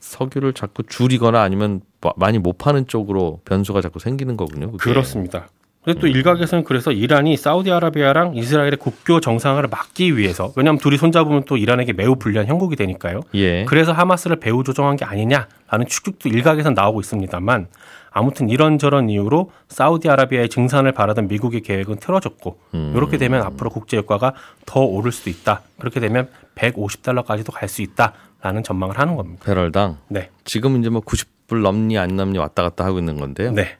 석유를 0.00 0.54
자꾸 0.54 0.82
줄이거나 0.82 1.40
아니면 1.40 1.80
마- 1.82 1.89
많이 2.16 2.38
못 2.38 2.58
파는 2.58 2.86
쪽으로 2.86 3.40
변수가 3.44 3.80
자꾸 3.80 3.98
생기는 3.98 4.36
거군요. 4.36 4.72
그게. 4.72 4.90
그렇습니다. 4.90 5.48
그래서 5.82 5.98
또 6.00 6.06
일각에서는 6.08 6.64
그래서 6.64 6.92
이란이 6.92 7.38
사우디아라비아랑 7.38 8.36
이스라엘의 8.36 8.76
국교 8.76 9.20
정상화를 9.20 9.70
막기 9.70 10.16
위해서 10.18 10.52
왜냐하면 10.54 10.78
둘이 10.78 10.98
손잡으면 10.98 11.44
또 11.46 11.56
이란에게 11.56 11.94
매우 11.94 12.16
불리한 12.16 12.46
형국이 12.48 12.76
되니까요. 12.76 13.20
예. 13.34 13.64
그래서 13.64 13.92
하마스를 13.92 14.36
배후 14.36 14.62
조정한 14.62 14.96
게 14.96 15.06
아니냐라는 15.06 15.86
추측도 15.88 16.28
일각에서 16.28 16.70
나오고 16.70 17.00
있습니다만 17.00 17.68
아무튼 18.10 18.50
이런저런 18.50 19.08
이유로 19.08 19.52
사우디아라비아의 19.68 20.50
증산을 20.50 20.92
바라던 20.92 21.28
미국의 21.28 21.62
계획은 21.62 21.96
틀어졌고 21.96 22.58
음. 22.74 22.92
이렇게 22.94 23.16
되면 23.16 23.40
앞으로 23.42 23.70
국제 23.70 23.96
유가가 23.96 24.34
더 24.66 24.80
오를 24.80 25.12
수도 25.12 25.30
있다. 25.30 25.62
그렇게 25.78 25.98
되면 26.00 26.28
150달러까지도 26.56 27.52
갈 27.52 27.68
수 27.70 27.80
있다라는 27.82 28.62
전망을 28.64 28.98
하는 28.98 29.16
겁니다. 29.16 29.42
배럴당 29.46 29.96
네. 30.08 30.28
지금 30.44 30.78
이제 30.78 30.90
뭐 30.90 31.00
90 31.00 31.39
불 31.50 31.62
넘니 31.62 31.98
안 31.98 32.14
넘니 32.14 32.38
왔다 32.38 32.62
갔다 32.62 32.84
하고 32.84 33.00
있는 33.00 33.18
건데요. 33.18 33.50
네. 33.50 33.76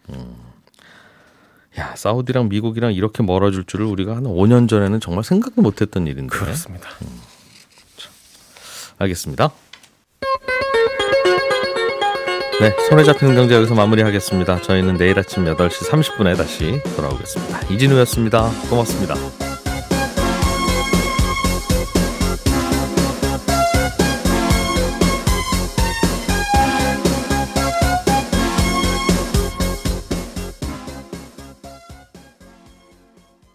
야, 1.79 1.95
사우디랑 1.95 2.49
미국이랑 2.49 2.93
이렇게 2.93 3.23
멀어질 3.23 3.63
줄을 3.63 3.87
우리가 3.87 4.17
한 4.17 4.25
5년 4.25 4.69
전에는 4.69 4.99
정말 4.99 5.23
생각도 5.23 5.63
못 5.63 5.81
했던 5.81 6.09
일인데. 6.09 6.37
그렇습니다. 6.37 6.89
알겠습니다. 8.99 9.53
네, 12.61 12.77
손에 12.89 13.05
잡히는 13.05 13.37
경제 13.37 13.55
여기서 13.55 13.77
마무리하겠습니다. 13.77 14.63
저희는 14.63 14.97
내일 14.97 15.17
아침 15.21 15.45
8시 15.45 15.89
30분에 15.89 16.37
다시 16.37 16.83
돌아오겠습니다. 16.97 17.73
이진우였습니다. 17.73 18.51
고맙습니다. 18.69 19.15